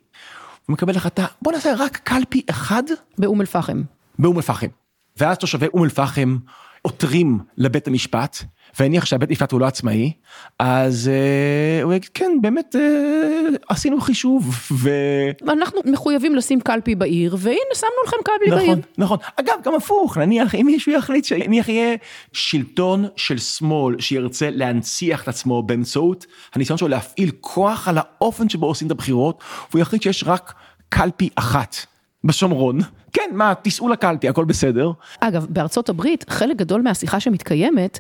הוא 0.66 0.74
מקבל 0.74 0.96
החלטה, 0.96 1.26
בוא 1.42 1.52
נעשה 1.52 1.74
רק 1.80 1.98
קלפי 1.98 2.42
אחד 2.50 2.84
באום 3.18 3.42
אל-פחם. 3.42 3.82
באום 4.20 4.38
אל-פחם. 4.38 4.68
ואז 5.18 5.38
תושבי 5.38 5.68
אום 5.74 5.84
אל-פחם 5.84 6.38
עותרים 6.86 7.40
לבית 7.58 7.88
המשפט, 7.88 8.38
והניח 8.80 9.06
שהבית 9.06 9.30
משפט 9.30 9.52
הוא 9.52 9.60
לא 9.60 9.66
עצמאי, 9.66 10.12
אז 10.60 11.08
אה, 11.14 11.84
הוא 11.84 11.94
יגיד, 11.94 12.10
כן, 12.14 12.32
באמת 12.42 12.76
אה, 12.76 13.48
עשינו 13.70 14.02
חישוב, 14.02 14.56
ו... 14.72 14.90
אנחנו 15.50 15.82
מחויבים 15.86 16.36
לשים 16.36 16.62
קלפי 16.62 16.96
בעיר, 16.96 17.36
והנה 17.40 17.58
שמנו 17.74 17.92
לכם 18.08 18.18
קלפי 18.24 18.52
נכון, 18.52 18.66
בעיר. 18.66 18.78
נכון. 18.98 19.18
אגב, 19.36 19.54
גם 19.64 19.76
הפוך, 19.76 20.18
נניח 20.18 20.56
אם 20.56 20.66
מישהו 20.66 20.92
יחליט, 20.92 21.32
נניח 21.32 21.70
יהיה 21.70 21.96
שלטון 22.34 23.06
של 23.16 23.38
שמאל 23.38 24.00
שירצה 24.00 24.50
להנציח 24.50 25.24
את 25.24 25.28
עצמו 25.28 25.64
באמצעות 25.64 26.26
הניסיון 26.54 26.78
שלו 26.78 26.88
להפעיל 26.88 27.32
כוח 27.42 27.88
על 27.88 27.98
האופן 27.98 28.50
שבו 28.50 28.66
עושים 28.66 28.88
את 28.88 28.92
הבחירות, 28.92 29.44
והוא 29.72 29.82
יחליט 29.82 30.02
שיש 30.02 30.24
רק 30.28 30.54
קלפי 30.90 31.30
אחת 31.36 31.76
בשומרון. 32.24 32.80
כן, 33.16 33.30
מה, 33.34 33.54
תיסעו 33.56 33.90
לקלפי, 33.90 34.30
הכל 34.30 34.46
בסדר. 34.46 34.92
אגב, 35.20 35.46
בארצות 35.50 35.90
הברית, 35.90 36.26
חלק 36.30 36.56
גדול 36.58 36.82
מהשיחה 36.82 37.20
שמתקיימת, 37.20 38.00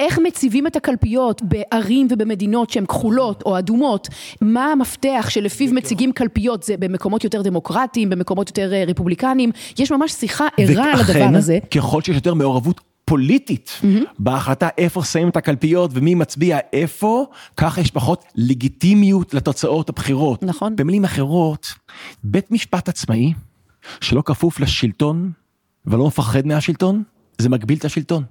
איך 0.00 0.18
מציבים 0.18 0.66
את 0.66 0.76
הקלפיות 0.76 1.42
בערים 1.42 2.08
ובמדינות 2.10 2.70
שהן 2.70 2.86
כחולות 2.86 3.42
או 3.42 3.58
אדומות, 3.58 4.08
מה 4.40 4.72
המפתח 4.72 5.26
שלפיו 5.28 5.74
מציגים 5.74 6.12
קלפיות, 6.12 6.62
זה 6.62 6.76
במקומות 6.76 7.24
יותר 7.24 7.42
דמוקרטיים, 7.42 8.10
במקומות 8.10 8.48
יותר 8.48 8.72
אה, 8.72 8.84
רפובליקניים, 8.86 9.50
יש 9.78 9.90
ממש 9.90 10.12
שיחה 10.12 10.46
ערה 10.56 10.92
על 10.92 11.00
הדבר 11.00 11.38
הזה. 11.38 11.58
ככל 11.70 12.02
שיש 12.02 12.14
יותר 12.14 12.34
מעורבות 12.34 12.80
פוליטית 13.04 13.80
mm-hmm. 13.80 14.04
בהחלטה 14.18 14.68
איפה 14.78 15.04
שמים 15.04 15.28
את 15.28 15.36
הקלפיות 15.36 15.90
ומי 15.94 16.14
מצביע 16.14 16.58
איפה, 16.72 17.26
ככה 17.56 17.80
יש 17.80 17.90
פחות 17.90 18.24
לגיטימיות 18.34 19.34
לתוצאות 19.34 19.88
הבחירות. 19.88 20.42
נכון. 20.42 20.76
במילים 20.76 21.04
אחרות, 21.04 21.66
בית 22.24 22.50
משפט 22.50 22.88
עצמאי 22.88 23.32
שלא 24.00 24.22
כפוף 24.24 24.60
לשלטון 24.60 25.32
ולא 25.86 26.06
מפחד 26.06 26.46
מהשלטון, 26.46 27.02
זה 27.38 27.48
מגביל 27.48 27.78
את 27.78 27.84
השלטון. 27.84 28.24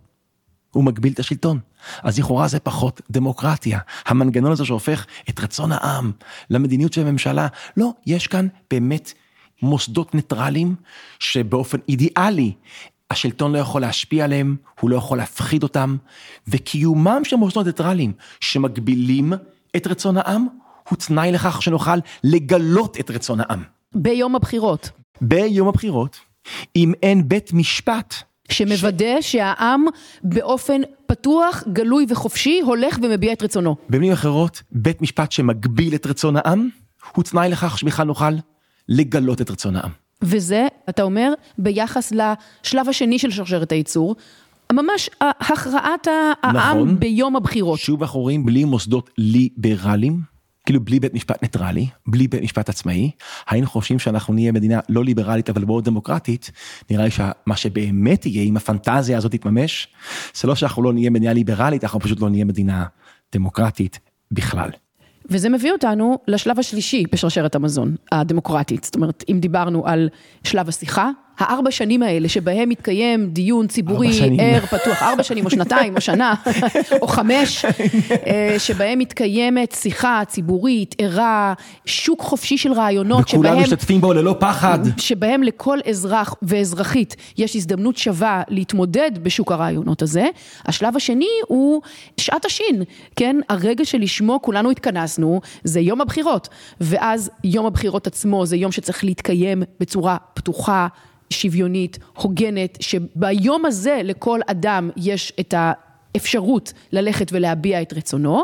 הוא 0.72 0.84
מגביל 0.84 1.14
את 1.14 1.20
השלטון. 1.20 1.60
אז 2.04 2.20
לכאורה 2.20 2.48
זה 2.48 2.60
פחות 2.60 3.02
דמוקרטיה. 3.10 3.80
המנגנון 4.06 4.52
הזה 4.52 4.66
שהופך 4.66 5.06
את 5.30 5.40
רצון 5.40 5.72
העם 5.72 6.12
למדיניות 6.50 6.94
של 6.94 7.02
הממשלה, 7.02 7.48
לא, 7.78 7.90
יש 8.06 8.28
כאן 8.28 8.48
באמת 8.72 9.14
מוסדות 9.62 10.16
ניטרליים 10.16 10.76
שבאופן 11.20 11.78
אידיאלי 11.90 12.54
השלטון 13.12 13.54
לא 13.54 13.58
יכול 13.58 13.82
להשפיע 13.82 14.26
עליהם, 14.26 14.56
הוא 14.80 14.90
לא 14.90 14.96
יכול 14.96 15.18
להפחיד 15.18 15.64
אותם, 15.64 15.98
וקיומם 16.48 17.22
של 17.24 17.36
מוסדות 17.36 17.66
ניטרליים 17.66 18.14
שמגבילים 18.40 19.34
את 19.76 19.88
רצון 19.88 20.18
העם, 20.18 20.48
הוא 20.90 20.98
תנאי 20.98 21.32
לכך 21.32 21.62
שנוכל 21.62 21.98
לגלות 22.24 23.00
את 23.00 23.12
רצון 23.12 23.40
העם. 23.40 23.64
ביום 23.96 24.36
הבחירות. 24.36 24.90
ביום 25.22 25.68
הבחירות, 25.68 26.18
אם 26.76 26.94
אין 27.04 27.30
בית 27.30 27.54
משפט. 27.54 28.14
שמוודא 28.50 29.22
ש... 29.22 29.32
שהעם 29.32 29.86
באופן 30.24 30.82
פתוח, 31.08 31.64
גלוי 31.74 32.06
וחופשי 32.10 32.60
הולך 32.60 32.98
ומביע 33.02 33.34
את 33.34 33.44
רצונו. 33.44 33.76
במילים 33.90 34.14
אחרות, 34.14 34.62
בית 34.72 35.02
משפט 35.02 35.32
שמגביל 35.32 35.96
את 35.96 36.06
רצון 36.06 36.36
העם, 36.38 36.70
הוא 37.16 37.24
תנאי 37.24 37.50
לכך 37.50 37.78
שבכלל 37.78 38.08
נוכל 38.08 38.32
לגלות 38.90 39.42
את 39.42 39.52
רצון 39.52 39.76
העם. 39.76 39.90
וזה, 40.22 40.68
אתה 40.90 41.04
אומר, 41.04 41.34
ביחס 41.58 42.12
לשלב 42.12 42.90
השני 42.90 43.20
של 43.20 43.32
שרשרת 43.32 43.72
הייצור, 43.72 44.16
ממש 44.74 45.10
הכרעת 45.22 46.08
העם 46.44 46.56
נכון, 46.56 47.00
ביום 47.00 47.36
הבחירות. 47.36 47.80
שוב 47.80 48.02
אנחנו 48.02 48.20
רואים 48.20 48.46
בלי 48.46 48.64
מוסדות 48.64 49.10
ליברליים. 49.18 50.35
כאילו 50.66 50.80
בלי 50.80 51.00
בית 51.00 51.14
משפט 51.14 51.42
ניטרלי, 51.42 51.88
בלי 52.08 52.28
בית 52.28 52.44
משפט 52.44 52.70
עצמאי, 52.70 53.12
היינו 53.50 53.68
חושבים 53.68 54.00
שאנחנו 54.00 54.34
נהיה 54.34 54.52
מדינה 54.52 54.80
לא 54.90 55.04
ליברלית 55.04 55.50
אבל 55.50 55.66
מאוד 55.66 55.86
דמוקרטית, 55.86 56.52
נראה 56.90 57.04
לי 57.04 57.12
שמה 57.12 57.56
שבאמת 57.56 58.26
יהיה 58.26 58.44
אם 58.44 58.58
הפנטזיה 58.58 59.18
הזאת 59.18 59.32
תתממש, 59.32 59.88
זה 60.36 60.48
לא 60.48 60.56
שאנחנו 60.56 60.84
לא 60.84 60.94
נהיה 60.94 61.10
מדינה 61.10 61.34
ליברלית, 61.34 61.84
אנחנו 61.84 62.00
פשוט 62.00 62.20
לא 62.20 62.30
נהיה 62.30 62.46
מדינה 62.46 62.86
דמוקרטית 63.34 64.00
בכלל. 64.32 64.70
וזה 65.30 65.50
מביא 65.50 65.72
אותנו 65.72 66.18
לשלב 66.28 66.60
השלישי 66.60 67.04
בשרשרת 67.12 67.56
המזון 67.56 67.96
הדמוקרטית, 68.12 68.84
זאת 68.84 68.96
אומרת 68.96 69.24
אם 69.30 69.40
דיברנו 69.40 69.88
על 69.88 70.10
שלב 70.44 70.70
השיחה, 70.70 71.10
הארבע 71.38 71.72
שנים 71.72 72.04
האלה 72.04 72.30
שבהם 72.30 72.70
מתקיים 72.70 73.30
דיון 73.30 73.68
ציבורי 73.68 74.20
ער, 74.40 74.66
פתוח, 74.66 75.02
ארבע 75.02 75.24
שנים 75.24 75.46
או 75.46 75.50
שנתיים 75.50 75.96
או 75.96 76.02
שנה 76.02 76.34
או 77.02 77.08
חמש, 77.08 77.66
אה, 78.28 78.56
שבהם 78.60 79.00
מתקיימת 79.00 79.72
שיחה 79.72 80.22
ציבורית, 80.28 80.96
ערה, 80.98 81.54
שוק 81.86 82.22
חופשי 82.22 82.58
של 82.58 82.74
רעיונות, 82.74 83.24
וכולם 83.34 83.52
שבהם, 83.52 83.64
משתתפים 83.64 84.02
בו 84.02 84.14
ללא 84.14 84.36
פחד, 84.40 84.80
שבהם 84.98 85.44
לכל 85.44 85.80
אזרח 85.90 86.36
ואזרחית 86.42 87.16
יש 87.38 87.56
הזדמנות 87.56 87.98
שווה 87.98 88.44
להתמודד 88.48 89.12
בשוק 89.24 89.52
הרעיונות 89.52 90.02
הזה. 90.02 90.28
השלב 90.66 90.96
השני 90.96 91.30
הוא 91.48 91.82
שעת 92.18 92.46
השין, 92.46 92.84
כן, 93.16 93.36
הרגע 93.50 93.86
שלשמו 93.86 94.40
כולנו 94.42 94.72
התכנסנו, 94.72 95.42
זה 95.64 95.80
יום 95.80 96.02
הבחירות, 96.02 96.50
ואז 96.82 97.30
יום 97.44 97.66
הבחירות 97.66 98.08
עצמו 98.08 98.46
זה 98.46 98.58
יום 98.58 98.72
שצריך 98.72 99.04
להתקיים 99.04 99.64
בצורה 99.80 100.18
פתוחה. 100.34 100.88
שוויונית, 101.30 102.00
הוגנת, 102.18 102.78
שביום 102.82 103.66
הזה 103.66 104.02
לכל 104.04 104.40
אדם 104.48 104.90
יש 104.98 105.34
את 105.40 105.54
האפשרות 105.58 106.74
ללכת 106.92 107.32
ולהביע 107.34 107.82
את 107.82 107.94
רצונו, 107.94 108.44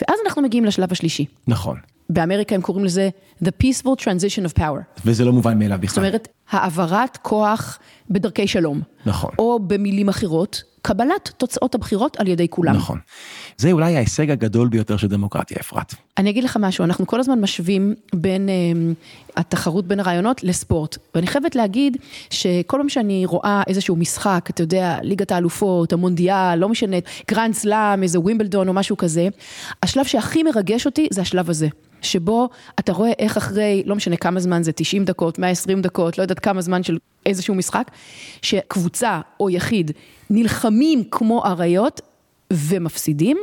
ואז 0.00 0.18
אנחנו 0.26 0.42
מגיעים 0.42 0.64
לשלב 0.64 0.92
השלישי. 0.92 1.26
נכון. 1.46 1.76
באמריקה 2.10 2.54
הם 2.54 2.60
קוראים 2.60 2.84
לזה 2.84 3.08
The 3.44 3.50
Peaceful 3.62 4.02
Transition 4.02 4.50
of 4.50 4.58
Power. 4.58 5.02
וזה 5.04 5.24
לא 5.24 5.32
מובן 5.32 5.58
מאליו 5.58 5.78
בכלל. 5.78 5.88
זאת 5.88 5.98
אומרת, 5.98 6.28
העברת 6.50 7.16
כוח 7.16 7.78
בדרכי 8.10 8.46
שלום. 8.46 8.80
נכון. 9.06 9.30
או 9.38 9.58
במילים 9.58 10.08
אחרות, 10.08 10.62
קבלת 10.82 11.32
תוצאות 11.36 11.74
הבחירות 11.74 12.16
על 12.20 12.28
ידי 12.28 12.48
כולם. 12.48 12.74
נכון. 12.76 12.98
זה 13.56 13.72
אולי 13.72 13.96
ההישג 13.96 14.30
הגדול 14.30 14.68
ביותר 14.68 14.96
של 14.96 15.08
דמוקרטיה, 15.08 15.56
אפרת. 15.60 15.94
אני 16.18 16.30
אגיד 16.30 16.44
לך 16.44 16.56
משהו, 16.60 16.84
אנחנו 16.84 17.06
כל 17.06 17.20
הזמן 17.20 17.40
משווים 17.40 17.94
בין 18.14 18.48
אה, 18.48 18.54
התחרות 19.36 19.86
בין 19.86 20.00
הרעיונות 20.00 20.44
לספורט. 20.44 20.98
ואני 21.14 21.26
חייבת 21.26 21.56
להגיד 21.56 21.96
שכל 22.30 22.76
פעם 22.76 22.88
שאני 22.88 23.26
רואה 23.26 23.62
איזשהו 23.66 23.96
משחק, 23.96 24.46
אתה 24.50 24.62
יודע, 24.62 24.98
ליגת 25.02 25.32
האלופות, 25.32 25.92
המונדיאל, 25.92 26.54
לא 26.58 26.68
משנה, 26.68 26.96
גרנד 27.30 27.54
סלאם, 27.54 28.02
איזה 28.02 28.20
ווימבלדון 28.20 28.68
או 28.68 28.72
משהו 28.72 28.96
כזה, 28.96 29.28
השלב 29.82 30.04
שהכי 30.04 30.42
מרגש 30.42 30.86
אותי 30.86 31.08
זה 31.10 31.20
השלב 31.20 31.50
הזה. 31.50 31.68
שבו 32.04 32.48
אתה 32.78 32.92
רואה 32.92 33.12
איך 33.18 33.36
אחרי, 33.36 33.82
לא 33.86 33.94
משנה 33.94 34.16
כמה 34.16 34.40
זמן 34.40 34.62
זה, 34.62 34.72
90 34.72 35.04
דקות, 35.04 35.38
120 35.38 35.82
דקות, 35.82 36.18
לא 36.18 36.22
יודעת 36.22 36.33
כמה 36.38 36.60
זמן 36.60 36.82
של 36.82 36.98
איזשהו 37.26 37.54
משחק, 37.54 37.90
שקבוצה 38.42 39.20
או 39.40 39.50
יחיד 39.50 39.90
נלחמים 40.30 41.04
כמו 41.10 41.44
אריות 41.44 42.00
ומפסידים 42.52 43.36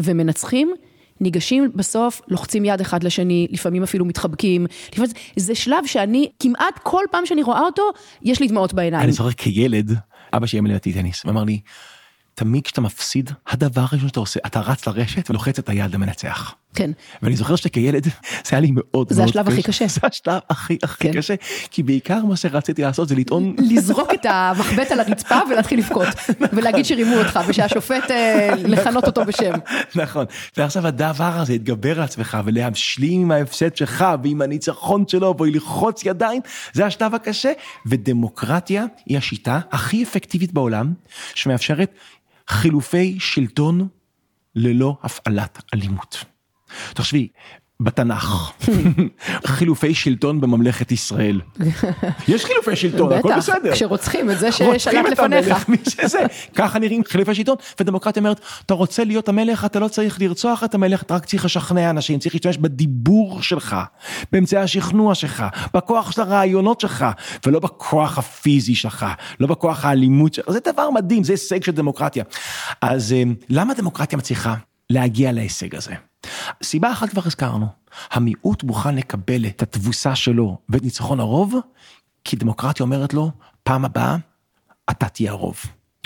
ומנצחים, 0.00 0.74
ניגשים 1.20 1.70
בסוף, 1.74 2.20
לוחצים 2.28 2.64
יד 2.64 2.80
אחד 2.80 3.02
לשני, 3.02 3.46
לפעמים 3.50 3.82
אפילו 3.82 4.04
מתחבקים, 4.04 4.66
לפעמים 4.92 5.10
זה 5.36 5.54
שלב 5.54 5.86
שאני, 5.86 6.30
כמעט 6.40 6.78
כל 6.82 7.04
פעם 7.10 7.26
שאני 7.26 7.42
רואה 7.42 7.60
אותו, 7.60 7.82
יש 8.22 8.40
לי 8.40 8.48
דמעות 8.48 8.74
בעיניים. 8.74 9.04
אני 9.04 9.12
זוכר 9.12 9.30
כילד, 9.30 9.98
אבא 10.32 10.46
שלי 10.46 10.60
מלמד 10.60 10.78
טניס, 10.78 11.24
ואמר 11.24 11.44
לי, 11.44 11.60
תמיד 12.34 12.64
כשאתה 12.64 12.80
מפסיד, 12.80 13.30
הדבר 13.46 13.80
הראשון 13.80 14.08
שאתה 14.08 14.20
עושה, 14.20 14.40
אתה 14.46 14.60
רץ 14.60 14.86
לרשת 14.86 15.30
ולוחץ 15.30 15.58
את 15.58 15.68
היד 15.68 15.94
למנצח. 15.94 16.54
כן. 16.74 16.90
ואני 17.22 17.36
זוכר 17.36 17.56
שכילד, 17.56 18.04
זה 18.04 18.10
היה 18.50 18.60
לי 18.60 18.70
מאוד 18.70 18.84
מאוד 18.94 19.08
קשה. 19.08 19.14
זה 19.16 19.24
השלב 19.24 19.48
הכי 19.48 19.62
קשה. 19.62 19.86
זה 19.86 20.00
השלב 20.02 20.40
הכי 20.50 20.78
הכי 20.82 21.04
כן. 21.04 21.12
קשה, 21.12 21.34
כי 21.70 21.82
בעיקר 21.82 22.24
מה 22.24 22.36
שרציתי 22.36 22.82
לעשות 22.82 23.08
זה 23.08 23.14
לטעון... 23.14 23.56
לזרוק 23.58 24.14
את 24.14 24.26
המחבט 24.28 24.90
על 24.90 25.00
הרצפה 25.00 25.38
ולהתחיל 25.50 25.78
לבכות, 25.78 26.08
ולהגיד 26.52 26.84
שרימו 26.84 27.16
אותך, 27.16 27.40
ושהשופט 27.48 28.10
אה, 28.10 28.54
לכנות 28.56 29.04
אותו 29.04 29.24
בשם. 29.24 29.52
נכון, 29.94 30.26
ועכשיו 30.56 30.86
הדבר 30.86 31.32
הזה, 31.40 31.52
להתגבר 31.52 31.98
על 31.98 32.04
עצמך 32.04 32.38
ולהשלים 32.44 33.20
עם 33.20 33.30
ההפסד 33.30 33.76
שלך 33.76 34.04
ועם 34.22 34.42
הניצחון 34.42 35.08
שלו 35.08 35.34
וללחוץ 35.40 36.04
ידיים, 36.04 36.42
זה 36.72 36.86
השלב 36.86 37.14
הקשה, 37.14 37.52
ודמוקרטיה 37.86 38.84
היא 39.06 39.18
השיטה 39.18 39.60
הכי 39.72 40.02
אפקטיבית 40.02 40.52
בעולם, 40.52 40.92
שמאפשרת 41.34 41.94
חילופי 42.48 43.16
שלטון 43.20 43.88
ללא 44.54 44.96
הפעלת 45.02 45.62
אלימות. 45.74 46.33
תחשבי, 46.94 47.28
בתנ"ך, 47.80 48.52
חילופי 49.46 49.94
שלטון 49.94 50.40
בממלכת 50.40 50.92
ישראל. 50.92 51.40
יש 52.28 52.44
חילופי 52.44 52.76
שלטון, 52.76 53.12
הכל 53.12 53.36
בסדר. 53.36 53.58
בטח, 53.64 53.72
כשרוצחים 53.72 54.30
את 54.30 54.38
זה 54.38 54.52
ששלט 54.52 55.04
לפניך. 55.10 55.70
ככה 56.54 56.78
נראים 56.78 57.02
חילופי 57.08 57.34
שלטון, 57.34 57.56
ודמוקרטיה 57.80 58.20
אומרת, 58.20 58.40
אתה 58.66 58.74
רוצה 58.74 59.04
להיות 59.04 59.28
המלך, 59.28 59.64
אתה 59.64 59.78
לא 59.78 59.88
צריך 59.88 60.20
לרצוח 60.20 60.64
את 60.64 60.74
המלך, 60.74 61.02
אתה 61.02 61.14
רק 61.14 61.24
צריך 61.24 61.44
לשכנע 61.44 61.90
אנשים, 61.90 62.18
צריך 62.18 62.34
להשתמש 62.34 62.56
בדיבור 62.56 63.42
שלך, 63.42 63.76
באמצעי 64.32 64.60
השכנוע 64.60 65.14
שלך, 65.14 65.44
בכוח 65.74 66.12
של 66.12 66.20
הרעיונות 66.20 66.80
שלך, 66.80 67.06
ולא 67.46 67.60
בכוח 67.60 68.18
הפיזי 68.18 68.74
שלך, 68.74 69.06
לא 69.40 69.46
בכוח 69.46 69.84
האלימות 69.84 70.34
שלך, 70.34 70.50
זה 70.50 70.58
דבר 70.72 70.90
מדהים, 70.90 71.24
זה 71.24 71.32
הישג 71.32 71.62
של 71.62 71.72
דמוקרטיה. 71.72 72.24
אז 72.80 73.12
אה, 73.12 73.22
למה 73.48 73.74
דמוקרטיה 73.74 74.18
מצליחה 74.18 74.54
להגיע 74.90 75.32
להישג 75.32 75.74
הזה? 75.74 75.94
סיבה 76.62 76.92
אחת 76.92 77.08
כבר 77.08 77.22
הזכרנו, 77.26 77.66
המיעוט 78.12 78.62
מוכן 78.62 78.94
לקבל 78.94 79.46
את 79.46 79.62
התבוסה 79.62 80.14
שלו 80.14 80.56
ואת 80.68 80.82
ניצחון 80.82 81.20
הרוב, 81.20 81.54
כי 82.24 82.36
דמוקרטיה 82.36 82.84
אומרת 82.84 83.14
לו, 83.14 83.30
פעם 83.62 83.84
הבאה 83.84 84.16
אתה 84.90 85.08
תהיה 85.08 85.30
הרוב. 85.30 85.56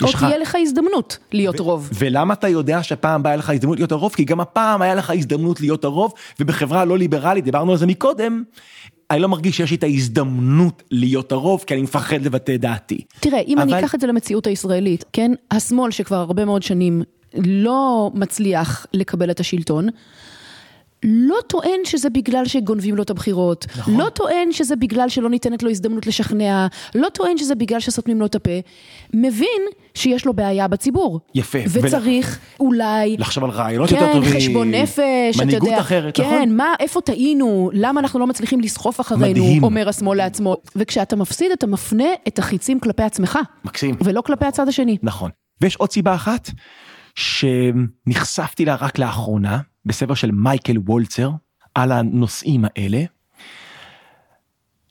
או 0.01 0.07
לך- 0.07 0.23
תהיה 0.23 0.37
לך 0.37 0.55
הזדמנות 0.61 1.17
להיות 1.31 1.59
רוב. 1.59 1.89
ולמה 1.93 2.33
אתה 2.33 2.47
יודע 2.47 2.83
שפעם 2.83 3.23
באה 3.23 3.35
לך 3.35 3.49
הזדמנות 3.49 3.77
להיות 3.77 3.91
הרוב? 3.91 4.13
כי 4.15 4.23
גם 4.23 4.39
הפעם 4.39 4.81
היה 4.81 4.95
לך 4.95 5.09
הזדמנות 5.09 5.61
להיות 5.61 5.83
הרוב, 5.83 6.13
ובחברה 6.39 6.85
לא 6.85 6.97
ליברלית, 6.97 7.43
דיברנו 7.43 7.71
על 7.71 7.77
זה 7.77 7.85
מקודם, 7.87 8.43
אני 9.11 9.19
לא 9.19 9.27
מרגיש 9.29 9.57
שיש 9.57 9.71
לי 9.71 9.77
את 9.77 9.83
ההזדמנות 9.83 10.83
להיות 10.91 11.31
הרוב, 11.31 11.63
כי 11.67 11.73
אני 11.73 11.81
מפחד 11.81 12.21
לבטא 12.21 12.57
דעתי. 12.57 13.01
תראה, 13.19 13.39
אם 13.39 13.59
אני 13.59 13.71
אבל- 13.73 13.79
אקח 13.79 13.95
את 13.95 14.01
זה 14.01 14.07
למציאות 14.07 14.47
הישראלית, 14.47 15.05
כן, 15.13 15.31
השמאל 15.51 15.91
שכבר 15.91 16.15
הרבה 16.17 16.45
מאוד 16.45 16.63
שנים 16.63 17.01
לא 17.37 18.11
מצליח 18.13 18.85
לקבל 18.93 19.31
את 19.31 19.39
השלטון, 19.39 19.87
לא 21.03 21.37
טוען 21.47 21.79
שזה 21.85 22.09
בגלל 22.09 22.45
שגונבים 22.45 22.95
לו 22.95 23.03
את 23.03 23.09
הבחירות, 23.09 23.65
נכון. 23.77 23.97
לא 23.97 24.09
טוען 24.09 24.51
שזה 24.51 24.75
בגלל 24.75 25.09
שלא 25.09 25.29
ניתנת 25.29 25.63
לו 25.63 25.69
הזדמנות 25.69 26.07
לשכנע, 26.07 26.67
לא 26.95 27.09
טוען 27.09 27.37
שזה 27.37 27.55
בגלל 27.55 27.79
שסותמים 27.79 28.19
לו 28.19 28.25
את 28.25 28.35
הפה, 28.35 28.51
מבין 29.13 29.61
שיש 29.93 30.25
לו 30.25 30.33
בעיה 30.33 30.67
בציבור. 30.67 31.19
יפה. 31.35 31.59
וצריך 31.71 32.39
אולי... 32.59 33.17
לחשוב 33.17 33.43
על 33.43 33.49
רעיונות 33.49 33.91
יותר 33.91 34.05
כן, 34.05 34.13
טובים. 34.13 34.35
חשבון 34.35 34.71
נפש, 34.71 34.99
אתה 35.35 35.43
יודע. 35.43 35.45
מנהיגות 35.45 35.79
אחרת, 35.79 36.15
כן, 36.15 36.23
נכון? 36.23 36.55
מה, 36.55 36.73
איפה 36.79 37.01
טעינו, 37.01 37.69
למה 37.73 37.99
אנחנו 37.99 38.19
לא 38.19 38.27
מצליחים 38.27 38.59
לסחוף 38.59 39.01
אחרינו, 39.01 39.27
מדהים. 39.27 39.63
אומר 39.63 39.89
השמאל 39.89 40.17
לעצמו. 40.17 40.57
וכשאתה 40.75 41.15
מפסיד, 41.15 41.51
אתה 41.51 41.67
מפנה 41.67 42.07
את 42.27 42.39
החיצים 42.39 42.79
כלפי 42.79 43.03
עצמך. 43.03 43.39
מקסים. 43.65 43.95
ולא 44.03 44.21
כלפי 44.21 44.45
הצד 44.45 44.67
השני. 44.67 44.97
נכון. 45.03 45.31
ויש 45.61 45.75
עוד 45.75 45.91
סיבה 45.91 46.15
אחת, 46.15 46.49
שנחשפתי 47.15 48.65
לה 48.65 48.75
רק 48.75 48.99
לאחרונה, 48.99 49.59
בספר 49.85 50.13
של 50.13 50.31
מייקל 50.31 50.77
וולצר, 50.77 51.31
על 51.75 51.91
הנושאים 51.91 52.65
האלה. 52.65 53.03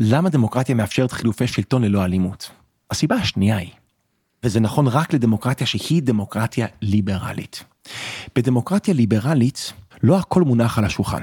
למה 0.00 0.28
דמוקרטיה 0.28 0.74
מאפשרת 0.74 1.12
חילופי 1.12 1.46
שלטון 1.46 1.84
ללא 1.84 2.04
אלימות? 2.04 2.50
הסיבה 2.90 3.16
השנייה 3.16 3.56
היא, 3.56 3.72
וזה 4.42 4.60
נכון 4.60 4.86
רק 4.86 5.12
לדמוקרטיה 5.12 5.66
שהיא 5.66 6.02
דמוקרטיה 6.02 6.66
ליברלית. 6.82 7.64
בדמוקרטיה 8.36 8.94
ליברלית 8.94 9.72
לא 10.02 10.18
הכל 10.18 10.42
מונח 10.42 10.78
על 10.78 10.84
השולחן. 10.84 11.22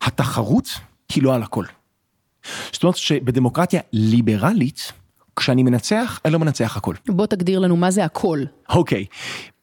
התחרות 0.00 0.68
היא 1.14 1.22
לא 1.22 1.34
על 1.34 1.42
הכל. 1.42 1.64
זאת 2.72 2.82
אומרת 2.82 2.96
שבדמוקרטיה 2.96 3.80
ליברלית, 3.92 4.92
כשאני 5.36 5.62
מנצח, 5.62 6.20
אני 6.24 6.32
לא 6.32 6.38
מנצח 6.38 6.76
הכל. 6.76 6.94
בוא 7.08 7.26
תגדיר 7.26 7.58
לנו 7.58 7.76
מה 7.76 7.90
זה 7.90 8.04
הכל. 8.04 8.38
אוקיי, 8.68 9.04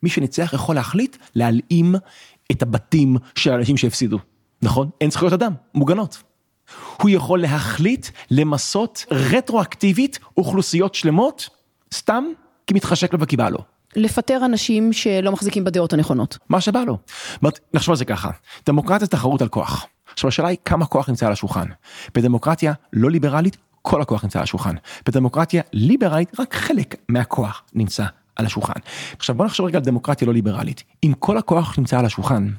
מי 0.04 0.10
שניצח 0.10 0.54
יכול 0.54 0.76
להחליט 0.76 1.18
להלאים 1.36 1.96
את 2.52 2.62
הבתים 2.62 3.18
של 3.36 3.52
האנשים 3.52 3.78
שהפסידו, 3.78 4.20
נכון? 4.62 4.90
אין 5.02 5.12
זכויות 5.12 5.34
אדם, 5.34 5.54
מוגנות. 5.76 6.24
הוא 7.02 7.10
יכול 7.10 7.42
להחליט 7.42 8.08
למסות 8.32 9.06
רטרואקטיבית 9.12 10.20
אוכלוסיות 10.38 10.96
שלמות, 10.96 11.50
סתם 11.94 12.24
כי 12.68 12.74
מתחשק 12.74 13.14
לו 13.14 13.20
וכי 13.20 13.38
בא 13.38 13.50
לו. 13.50 13.60
לפטר 13.96 14.46
אנשים 14.46 14.94
שלא 14.94 15.32
מחזיקים 15.32 15.64
בדעות 15.64 15.94
הנכונות. 15.94 16.38
מה 16.50 16.62
שבא 16.62 16.84
לו. 16.84 16.98
נחשוב 17.74 17.92
על 17.92 17.98
זה 17.98 18.06
ככה, 18.06 18.30
דמוקרטיה 18.66 19.06
זה 19.06 19.12
תחרות 19.12 19.42
על 19.42 19.48
כוח. 19.48 19.86
עכשיו 20.14 20.28
השאלה 20.28 20.48
היא 20.48 20.58
כמה 20.66 20.86
כוח 20.86 21.10
נמצא 21.10 21.26
על 21.26 21.32
השולחן. 21.32 21.66
בדמוקרטיה 22.16 22.74
לא 22.94 23.12
ליברלית, 23.12 23.58
כל 23.82 24.02
הכוח 24.02 24.24
נמצא 24.24 24.40
על 24.40 24.44
השולחן. 24.44 24.76
בדמוקרטיה 25.06 25.62
ליברלית, 25.74 26.40
רק 26.40 26.54
חלק 26.54 26.96
מהכוח 27.10 27.64
נמצא 27.74 28.06
על 28.36 28.46
השולחן. 28.46 28.80
עכשיו 29.18 29.36
בוא 29.36 29.46
נחשוב 29.46 29.66
רגע 29.66 29.78
על 29.78 29.84
דמוקרטיה 29.84 30.28
לא 30.28 30.34
ליברלית. 30.34 30.84
אם 31.04 31.14
כל 31.20 31.38
הכוח 31.38 31.78
נמצא 31.78 32.00
על 32.00 32.06
השולחן, 32.06 32.50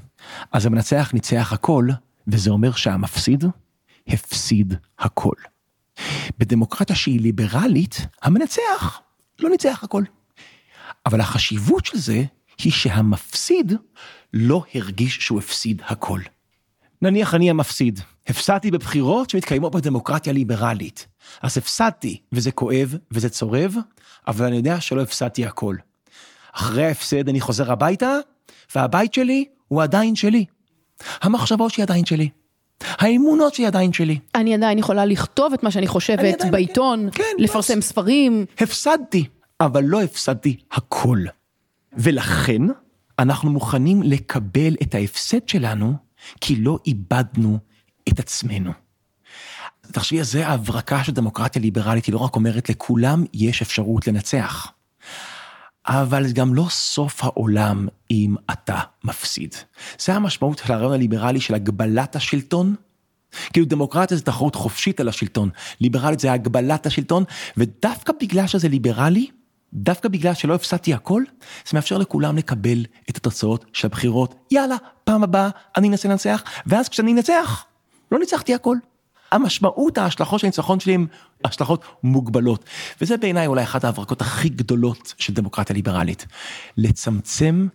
אז 0.53 0.67
המנצח 0.67 1.11
ניצח 1.15 1.53
הכל, 1.53 1.89
וזה 2.29 2.51
אומר 2.51 2.73
שהמפסיד 2.73 3.45
הפסיד 4.09 4.75
הכל. 4.99 5.35
בדמוקרטיה 6.39 6.97
שהיא 6.97 7.21
ליברלית, 7.21 8.07
המנצח 8.23 9.01
לא 9.39 9.51
ניצח 9.51 9.85
הכל. 9.85 10.03
אבל 11.07 11.21
החשיבות 11.21 11.87
של 11.87 11.99
זה 11.99 12.25
היא 12.59 12.73
שהמפסיד 12.73 13.73
לא 14.35 14.65
הרגיש 14.75 15.17
שהוא 15.17 15.39
הפסיד 15.39 15.83
הכל. 15.87 16.21
נניח 17.03 17.35
אני 17.35 17.51
המפסיד, 17.51 18.01
הפסדתי 18.27 18.71
בבחירות 18.71 19.31
שמתקיימות 19.31 19.75
בדמוקרטיה 19.75 20.33
ליברלית. 20.33 21.07
אז 21.43 21.59
הפסדתי, 21.59 22.21
וזה 22.33 22.53
כואב, 22.53 22.95
וזה 23.11 23.29
צורב, 23.29 23.75
אבל 24.29 24.47
אני 24.47 24.57
יודע 24.57 24.81
שלא 24.81 25.03
הפסדתי 25.03 25.47
הכל. 25.47 25.77
אחרי 26.53 26.85
ההפסד 26.87 27.29
אני 27.29 27.41
חוזר 27.41 27.73
הביתה, 27.73 28.17
והבית 28.75 29.15
שלי 29.15 29.45
הוא 29.69 29.83
עדיין 29.83 30.17
שלי. 30.17 30.45
המחשבות 31.23 31.71
שלי 31.73 31.83
עדיין 31.83 32.05
שלי. 32.07 32.29
האמונות 32.83 33.55
שלי 33.55 33.67
עדיין 33.67 33.93
שלי. 33.93 34.19
אני 34.35 34.55
עדיין 34.55 34.79
יכולה 34.79 35.05
לכתוב 35.05 35.53
את 35.53 35.63
מה 35.63 35.71
שאני 35.71 35.81
אני 35.81 35.89
חושבת 35.89 36.19
עדיין- 36.19 36.51
בעיתון, 36.53 37.09
כן, 37.13 37.25
לפרסם 37.39 37.79
בס- 37.79 37.85
ספרים. 37.89 38.45
הפסדתי, 38.59 39.25
אבל 39.61 39.85
לא 39.85 40.03
הפסדתי 40.03 40.57
הכל. 40.73 41.19
ולכן 41.93 42.63
אנחנו 43.19 43.51
מוכנים 43.51 44.03
לקבל 44.03 44.75
את 44.83 44.95
ההפסד 44.95 45.49
שלנו, 45.49 45.95
כי 46.41 46.57
לא 46.57 46.79
איבדנו 46.87 47.59
את 48.09 48.19
עצמנו. 48.19 48.73
תחשבי, 49.93 50.25
זה 50.25 50.47
ההברקה 50.47 51.05
של 51.05 51.13
דמוקרטיה 51.13 51.63
ליברלית, 51.63 52.07
היא 52.07 52.13
לא 52.13 52.19
רק 52.19 52.37
אומרת 52.37 52.71
לכולם 52.71 53.25
יש 53.35 53.63
אפשרות 53.63 54.07
לנצח. 54.07 54.73
אבל 55.87 56.33
גם 56.33 56.55
לא 56.55 56.67
סוף 56.71 57.25
העולם 57.25 57.89
אם 58.11 58.35
אתה 58.53 58.79
מפסיד. 59.05 59.55
זה 59.99 60.15
המשמעות 60.15 60.59
של 60.59 60.73
הרעיון 60.73 60.93
הליברלי 60.93 61.41
של 61.41 61.55
הגבלת 61.55 62.17
השלטון. 62.17 62.75
כאילו 63.53 63.67
דמוקרטיה 63.67 64.17
זה 64.17 64.23
תחרות 64.23 64.55
חופשית 64.55 65.01
על 65.01 65.09
השלטון, 65.09 65.51
ליברלית 65.81 66.21
זה 66.21 66.33
הגבלת 66.33 66.87
השלטון, 66.87 67.25
ודווקא 67.57 68.13
בגלל 68.21 68.47
שזה 68.47 68.69
ליברלי, 68.69 69.31
דווקא 69.75 70.09
בגלל 70.09 70.35
שלא 70.35 70.55
הפסדתי 70.55 70.95
הכל, 70.95 71.23
זה 71.67 71.71
מאפשר 71.75 71.99
לכולם 71.99 72.37
לקבל 72.37 72.85
את 73.11 73.17
התוצאות 73.17 73.65
של 73.73 73.87
הבחירות. 73.87 74.35
יאללה, 74.51 74.77
פעם 75.05 75.23
הבאה 75.23 75.49
אני 75.77 75.89
אנסה 75.89 76.09
לנצח, 76.09 76.43
ואז 76.67 76.89
כשאני 76.89 77.13
אנצח, 77.13 77.65
לא 78.13 78.19
ניצחתי 78.19 78.55
הכל. 78.55 78.77
המשמעות, 79.33 79.99
ההשלכות 79.99 80.41
של 80.41 80.47
הניצחון 80.47 80.81
שלי 80.81 80.95
הן 80.95 81.07
השלכות 81.45 81.85
מוגבלות. 82.03 82.65
וזה 83.01 83.17
בעיניי 83.17 83.47
אולי 83.47 83.63
אחת 83.63 83.85
ההברקות 83.85 84.21
הכי 84.21 84.49
גדולות 84.49 85.15
של 85.19 85.33
דמוקרטיה 85.33 85.75
ליברלית. 85.75 86.27
לצמצם 86.77 87.67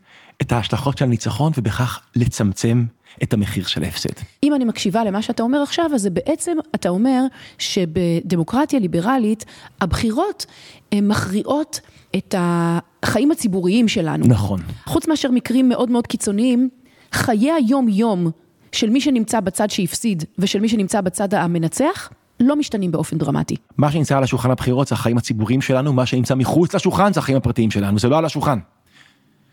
את 0.42 0.52
ההשלכות 0.52 0.98
של 0.98 1.06
הניצחון 1.06 1.52
ובכך 1.58 2.00
לצמצם 2.16 2.86
את 3.24 3.34
המחיר 3.34 3.66
של 3.66 3.84
ההפסד. 3.84 4.10
אם 4.44 4.56
אני 4.56 4.66
מקשיבה 4.66 5.04
למה 5.04 5.22
שאתה 5.22 5.44
אומר 5.44 5.62
עכשיו, 5.62 5.92
אז 5.96 6.02
זה 6.02 6.10
בעצם, 6.10 6.58
אתה 6.76 6.90
אומר 6.90 7.24
שבדמוקרטיה 7.58 8.80
ליברלית, 8.80 9.46
הבחירות 9.82 10.46
הן 10.92 11.08
מכריעות 11.08 11.80
את 12.16 12.36
החיים 12.38 13.32
הציבוריים 13.32 13.88
שלנו. 13.88 14.28
נכון. 14.28 14.60
חוץ 14.86 15.08
מאשר 15.08 15.32
מקרים 15.32 15.70
מאוד 15.70 15.92
מאוד 15.92 16.08
קיצוניים, 16.08 16.70
חיי 17.12 17.52
היום-יום 17.52 18.32
של 18.72 18.90
מי 18.90 19.02
שנמצא 19.02 19.40
בצד 19.40 19.70
שהפסיד 19.70 20.24
ושל 20.40 20.60
מי 20.60 20.70
שנמצא 20.70 21.02
בצד 21.02 21.34
המנצח, 21.34 22.10
לא 22.40 22.56
משתנים 22.56 22.92
באופן 22.92 23.18
דרמטי. 23.18 23.56
מה 23.78 23.92
שנמצא 23.92 24.18
על 24.18 24.24
השולחן 24.24 24.52
הבחירות 24.52 24.88
זה 24.88 24.96
החיים 24.96 25.18
הציבוריים 25.18 25.62
שלנו, 25.62 25.94
מה 25.94 26.06
שנמצא 26.06 26.36
מחוץ 26.36 26.76
לשולחן 26.76 27.14
זה 27.14 27.20
החיים 27.20 27.38
הפרטיים 27.38 27.72
שלנו, 27.72 28.00
זה 28.00 28.10
לא 28.10 28.18
על 28.18 28.26
השולחן. 28.26 28.60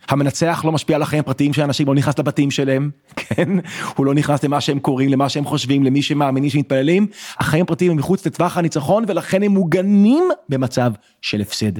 המנצח 0.08 0.62
לא 0.64 0.72
משפיע 0.72 0.96
על 0.96 1.02
החיים 1.02 1.20
הפרטיים 1.20 1.52
של 1.52 1.62
אנשים, 1.62 1.86
לא 1.86 1.94
נכנס 1.94 2.18
לבתים 2.18 2.50
שלהם, 2.50 2.90
כן? 3.16 3.48
הוא 3.96 4.06
לא 4.06 4.14
נכנס 4.14 4.44
למה 4.44 4.60
שהם 4.60 4.78
קוראים, 4.78 5.10
למה 5.10 5.28
שהם 5.28 5.44
חושבים, 5.44 5.84
למי 5.84 6.02
שמאמינים 6.02 6.50
שמתפללים. 6.50 7.06
החיים 7.38 7.62
הפרטיים 7.62 7.90
הם 7.90 7.96
מחוץ 7.96 8.26
לטווח 8.26 8.56
הניצחון, 8.56 9.04
ולכן 9.08 9.42
הם 9.42 9.52
מוגנים 9.52 10.24
במצב 10.48 10.92
של 11.22 11.40
הפסד. 11.40 11.72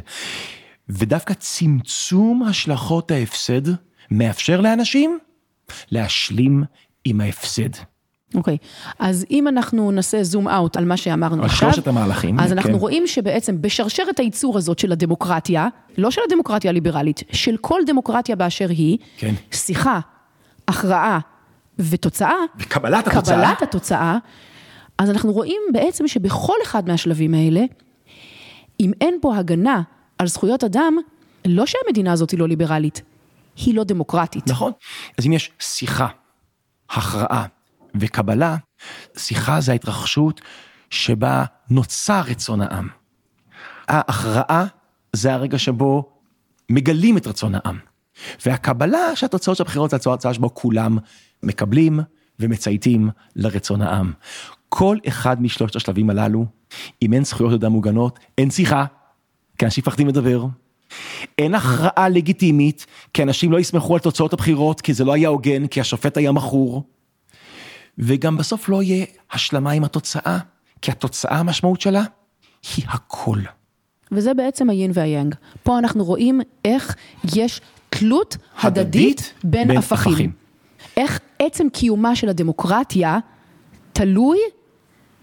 ודווקא 0.88 1.34
צמצום 1.34 2.42
השלכות 2.42 3.10
ההפסד 3.10 3.62
מאפשר 4.10 4.60
לאנשים 4.60 5.18
להשלים 5.90 6.64
עם 7.04 7.20
ההפסד. 7.20 7.93
אוקיי, 8.34 8.56
אז 8.98 9.26
אם 9.30 9.48
אנחנו 9.48 9.90
נעשה 9.90 10.22
זום 10.22 10.48
אאוט 10.48 10.76
על 10.76 10.84
מה 10.84 10.96
שאמרנו 10.96 11.42
על 11.42 11.48
עכשיו, 11.48 11.72
שלושת 11.72 11.88
המהלכים, 11.88 12.40
אז 12.40 12.52
אנחנו 12.52 12.72
כן. 12.72 12.78
רואים 12.78 13.06
שבעצם 13.06 13.62
בשרשרת 13.62 14.18
הייצור 14.18 14.58
הזאת 14.58 14.78
של 14.78 14.92
הדמוקרטיה, 14.92 15.68
לא 15.98 16.10
של 16.10 16.20
הדמוקרטיה 16.28 16.70
הליברלית, 16.70 17.22
של 17.32 17.56
כל 17.60 17.80
דמוקרטיה 17.86 18.36
באשר 18.36 18.68
היא, 18.68 18.98
כן. 19.16 19.34
שיחה, 19.50 20.00
הכרעה, 20.68 21.18
ותוצאה, 21.78 22.34
וקבלת 22.58 23.06
התוצאה, 23.06 23.36
קבלת 23.36 23.62
התוצאה, 23.62 24.18
אז 24.98 25.10
אנחנו 25.10 25.32
רואים 25.32 25.60
בעצם 25.72 26.08
שבכל 26.08 26.56
אחד 26.62 26.88
מהשלבים 26.88 27.34
האלה, 27.34 27.64
אם 28.80 28.92
אין 29.00 29.18
פה 29.20 29.36
הגנה 29.36 29.82
על 30.18 30.26
זכויות 30.26 30.64
אדם, 30.64 30.96
לא 31.44 31.66
שהמדינה 31.66 32.12
הזאת 32.12 32.30
היא 32.30 32.38
לא 32.40 32.48
ליברלית, 32.48 33.02
היא 33.56 33.74
לא 33.74 33.84
דמוקרטית. 33.84 34.46
נכון. 34.46 34.72
אז 35.18 35.26
אם 35.26 35.32
יש 35.32 35.50
שיחה, 35.60 36.06
הכרעה 36.90 37.46
וקבלה, 37.94 38.56
שיחה 39.16 39.60
זה 39.60 39.72
ההתרחשות 39.72 40.40
שבה 40.90 41.44
נוצר 41.70 42.20
רצון 42.20 42.60
העם. 42.60 42.88
ההכרעה 43.88 44.66
זה 45.12 45.34
הרגע 45.34 45.58
שבו 45.58 46.12
מגלים 46.70 47.16
את 47.16 47.26
רצון 47.26 47.54
העם. 47.54 47.78
והקבלה 48.46 49.16
שהתוצאות 49.16 49.56
של 49.56 49.62
הבחירות 49.62 49.90
זה 49.90 49.96
התוצאה 49.96 50.34
שבו 50.34 50.54
כולם 50.54 50.98
מקבלים 51.42 52.00
ומצייתים 52.40 53.10
לרצון 53.36 53.82
העם. 53.82 54.12
כל 54.68 54.98
אחד 55.08 55.42
משלושת 55.42 55.76
השלבים 55.76 56.10
הללו, 56.10 56.46
אם 57.02 57.12
אין 57.12 57.24
זכויות 57.24 57.52
אדם 57.52 57.72
מוגנות, 57.72 58.18
אין 58.38 58.50
שיחה, 58.50 58.84
כי 59.58 59.64
אנשים 59.64 59.82
מפחדים 59.82 60.08
לדבר. 60.08 60.46
אין 61.38 61.54
הכרעה 61.54 62.08
לגיטימית, 62.08 62.86
כי 63.14 63.22
אנשים 63.22 63.52
לא 63.52 63.58
יסמכו 63.58 63.94
על 63.94 64.00
תוצאות 64.00 64.32
הבחירות, 64.32 64.80
כי 64.80 64.94
זה 64.94 65.04
לא 65.04 65.12
היה 65.12 65.28
הוגן, 65.28 65.66
כי 65.66 65.80
השופט 65.80 66.16
היה 66.16 66.32
מכור. 66.32 66.84
וגם 67.98 68.36
בסוף 68.36 68.68
לא 68.68 68.82
יהיה 68.82 69.06
השלמה 69.32 69.70
עם 69.70 69.84
התוצאה, 69.84 70.38
כי 70.82 70.90
התוצאה 70.90 71.38
המשמעות 71.38 71.80
שלה 71.80 72.02
היא 72.76 72.84
הכל. 72.88 73.38
וזה 74.12 74.34
בעצם 74.34 74.70
היין 74.70 74.90
והיאנג. 74.94 75.34
פה 75.62 75.78
אנחנו 75.78 76.04
רואים 76.04 76.40
איך 76.64 76.96
יש 77.34 77.60
תלות 77.90 78.36
הדדית, 78.62 78.78
הדדית 78.86 79.34
בין, 79.44 79.68
בין 79.68 79.76
הפכים. 79.76 80.12
הפכים. 80.12 80.32
איך 80.96 81.20
עצם 81.38 81.68
קיומה 81.68 82.16
של 82.16 82.28
הדמוקרטיה 82.28 83.18
תלוי 83.92 84.38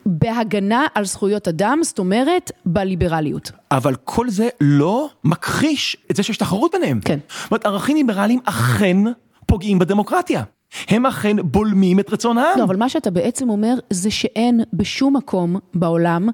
בהגנה 0.05 0.85
על 0.95 1.05
זכויות 1.05 1.47
אדם, 1.47 1.79
זאת 1.83 1.99
אומרת, 1.99 2.51
בליברליות. 2.65 3.51
אבל 3.71 3.95
כל 3.95 4.29
זה 4.29 4.49
לא 4.61 5.09
מכחיש 5.23 5.97
את 6.11 6.15
זה 6.15 6.23
שיש 6.23 6.37
תחרות 6.37 6.71
ביניהם. 6.71 6.99
כן. 7.05 7.19
זאת 7.27 7.51
אומרת, 7.51 7.65
ערכים 7.65 7.97
ליברליים 7.97 8.39
אכן 8.45 8.97
פוגעים 9.45 9.79
בדמוקרטיה. 9.79 10.43
הם 10.87 11.05
אכן 11.05 11.37
בולמים 11.43 11.99
את 11.99 12.09
רצון 12.09 12.37
העם. 12.37 12.59
לא, 12.59 12.63
אבל 12.63 12.75
מה 12.75 12.89
שאתה 12.89 13.11
בעצם 13.11 13.49
אומר 13.49 13.73
זה 13.89 14.11
שאין 14.11 14.61
בשום 14.73 15.15
מקום 15.17 15.55
בעולם, 15.73 16.29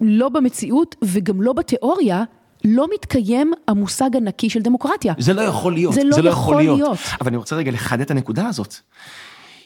לא 0.00 0.28
במציאות 0.28 0.96
וגם 1.04 1.42
לא 1.42 1.52
בתיאוריה, 1.52 2.24
לא 2.64 2.86
מתקיים 2.94 3.52
המושג 3.68 4.16
הנקי 4.16 4.50
של 4.50 4.62
דמוקרטיה. 4.62 5.14
זה 5.18 5.32
לא 5.32 5.40
יכול 5.40 5.72
להיות. 5.72 5.94
זה 5.94 6.04
לא, 6.04 6.16
זה 6.16 6.22
לא 6.22 6.30
יכול 6.30 6.56
להיות. 6.56 6.78
להיות. 6.78 6.98
אבל 7.20 7.28
אני 7.28 7.36
רוצה 7.36 7.56
רגע 7.56 7.70
לחדד 7.70 8.00
את 8.00 8.10
הנקודה 8.10 8.48
הזאת. 8.48 8.74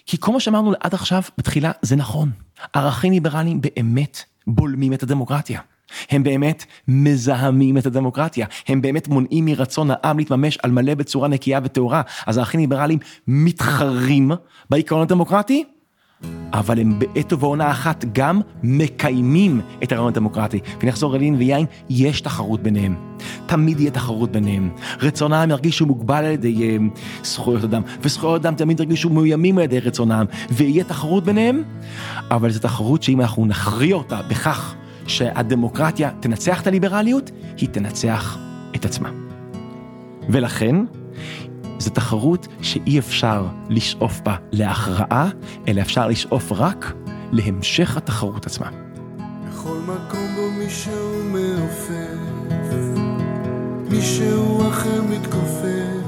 כי 0.07 0.16
כל 0.20 0.33
מה 0.33 0.40
שאמרנו 0.40 0.72
עד 0.81 0.94
עכשיו, 0.94 1.22
בתחילה, 1.38 1.70
זה 1.83 1.96
נכון. 1.96 2.31
ערכים 2.72 3.12
ליברליים 3.12 3.61
באמת 3.61 4.22
בולמים 4.46 4.92
את 4.92 5.03
הדמוקרטיה. 5.03 5.61
הם 6.11 6.22
באמת 6.22 6.64
מזהמים 6.88 7.78
את 7.78 7.87
הדמוקרטיה, 7.87 8.46
הם 8.68 8.82
באמת 8.82 9.09
מונעים 9.09 9.44
מרצון 9.44 9.88
העם 9.90 10.18
להתממש 10.18 10.59
על 10.62 10.70
מלא 10.70 10.94
בצורה 10.94 11.28
נקייה 11.28 11.61
וטהורה. 11.64 12.02
אז 12.26 12.38
ערכים 12.38 12.61
ליברליים 12.61 12.98
מתחרים 13.28 14.30
בעיקרון 14.70 15.02
הדמוקרטי, 15.02 15.64
אבל 16.52 16.80
הם 16.80 16.98
בעת 16.98 17.32
ובעונה 17.32 17.70
אחת 17.70 18.04
גם 18.12 18.40
מקיימים 18.62 19.61
את 19.82 19.92
הרעיון 19.92 20.09
הדמוקרטי. 20.09 20.61
ונחזור 20.82 21.16
אל 21.16 21.22
אין 21.22 21.35
ויין, 21.35 21.66
יש 21.90 22.20
תחרות 22.20 22.62
ביניהם. 22.62 22.94
תמיד 23.46 23.80
יהיה 23.80 23.90
תחרות 23.90 24.32
ביניהם. 24.32 24.70
רצון 25.00 25.32
העם 25.32 25.50
ירגיש 25.50 25.76
שהוא 25.76 25.88
מוגבל 25.88 26.24
על 26.24 26.32
ידי 26.32 26.78
uh, 26.78 26.98
זכויות 27.24 27.64
אדם, 27.64 27.82
וזכויות 28.00 28.44
אדם 28.44 28.54
תמיד 28.54 28.80
ירגישו 28.80 29.11
מאוימים 29.11 29.59
על 29.59 29.64
ידי 29.64 29.80
רצון 29.80 30.11
העם, 30.11 30.26
ויהיה 30.50 30.85
תחרות 30.85 31.24
ביניהם, 31.24 31.62
אבל 32.30 32.50
זו 32.50 32.61
תחרות 32.61 33.02
שאם 33.02 33.20
אנחנו 33.20 33.46
נכריע 33.46 33.96
אותה 33.96 34.20
בכך 34.22 34.74
שהדמוקרטיה 35.06 36.10
תנצח 36.20 36.62
את 36.62 36.66
הליברליות, 36.66 37.30
היא 37.56 37.68
תנצח 37.68 38.38
את 38.76 38.84
עצמה. 38.84 39.10
ולכן, 40.28 40.76
זו 41.78 41.90
תחרות 41.90 42.48
שאי 42.62 42.98
אפשר 42.98 43.46
לשאוף 43.68 44.20
בה 44.20 44.36
להכרעה, 44.52 45.28
אלא 45.68 45.80
אפשר 45.80 46.08
לשאוף 46.08 46.52
רק 46.52 46.92
להמשך 47.32 47.96
התחרות 47.96 48.46
עצמה. 48.46 48.70
בכל 49.48 49.78
מקום 49.86 50.34
בו 50.36 50.50
מישהו 50.58 51.24
מעופף, 51.24 53.00
מישהו 53.90 54.68
אחר 54.68 55.02
מתכופף, 55.02 56.06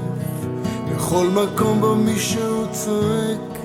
בכל 0.95 1.27
מקום 1.27 1.79
בו 1.79 1.95
מישהו 1.95 2.67
צועק, 2.71 3.59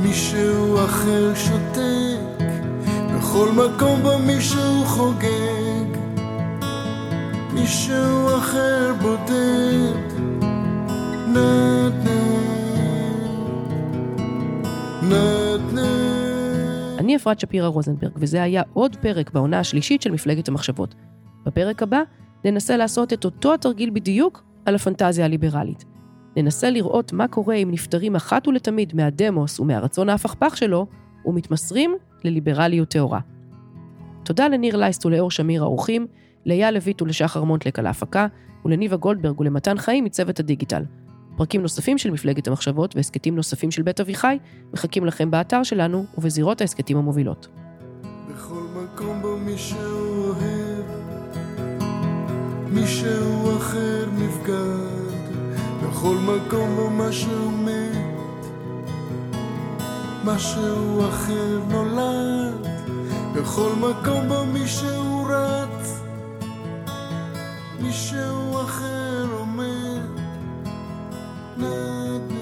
מישהו 0.00 0.84
אחר 0.84 1.34
שותק, 1.34 2.35
בכל 3.26 3.48
מקום 3.52 4.02
בו 4.02 4.18
מישהו 4.18 4.84
חוגג, 4.84 5.98
מישהו 7.52 8.38
אחר 8.38 8.94
בודד. 9.02 10.16
אני 16.98 17.16
אפרת 17.16 17.40
שפירא 17.40 17.66
רוזנברג, 17.66 18.12
וזה 18.16 18.42
היה 18.42 18.62
עוד 18.72 18.96
פרק 18.96 19.30
בעונה 19.30 19.60
השלישית 19.60 20.02
של 20.02 20.10
מפלגת 20.10 20.48
המחשבות. 20.48 20.94
בפרק 21.46 21.82
הבא 21.82 22.02
ננסה 22.44 22.76
לעשות 22.76 23.12
את 23.12 23.24
אותו 23.24 23.54
התרגיל 23.54 23.90
בדיוק 23.90 24.44
על 24.64 24.74
הפנטזיה 24.74 25.24
הליברלית. 25.24 25.84
ננסה 26.36 26.70
לראות 26.70 27.12
מה 27.12 27.28
קורה 27.28 27.54
אם 27.54 27.68
נפטרים 27.70 28.16
אחת 28.16 28.48
ולתמיד 28.48 28.92
מהדמוס 28.94 29.60
ומהרצון 29.60 30.08
ההפכפך 30.08 30.56
שלו, 30.56 30.86
ומתמסרים 31.24 31.94
לליברליות 32.26 32.88
טהורה. 32.88 33.20
תודה 34.24 34.48
לניר 34.48 34.76
לייסט 34.76 35.06
ולאור 35.06 35.30
שמיר 35.30 35.62
האורחים, 35.62 36.06
לאייל 36.46 36.74
לויט 36.74 37.02
ולשחר 37.02 37.44
מונטלק 37.44 37.78
על 37.78 37.86
ההפקה, 37.86 38.26
ולניבה 38.64 38.96
גולדברג 38.96 39.40
ולמתן 39.40 39.78
חיים 39.78 40.04
מצוות 40.04 40.40
הדיגיטל. 40.40 40.82
פרקים 41.36 41.62
נוספים 41.62 41.98
של 41.98 42.10
מפלגת 42.10 42.48
המחשבות 42.48 42.96
והסכתים 42.96 43.36
נוספים 43.36 43.70
של 43.70 43.82
בית 43.82 44.00
אביחי 44.00 44.38
מחכים 44.72 45.04
לכם 45.04 45.30
באתר 45.30 45.62
שלנו 45.62 46.04
ובזירות 46.18 46.60
ההסכתים 46.60 46.96
המובילות. 46.96 47.48
בכל 48.30 48.62
מקום 48.74 49.22
בו 49.22 49.36
מישהו 49.36 50.24
אוהב, 50.24 50.84
מישהו 52.70 53.56
אחר 53.56 54.08
נבגד, 54.18 55.26
בכל 55.82 56.16
מקום 56.16 56.76
בו 56.76 56.90
משהו 56.90 57.50
מת, 57.50 57.85
משהו 60.26 61.08
אחר 61.08 61.58
נולד, 61.68 62.66
בכל 63.34 63.72
מקום 63.72 64.28
בו 64.28 64.44
מישהו 64.44 65.26
רץ, 65.28 66.00
מישהו 67.80 68.62
אחר 68.62 69.26
עומד, 69.38 70.02
נד 71.56 72.35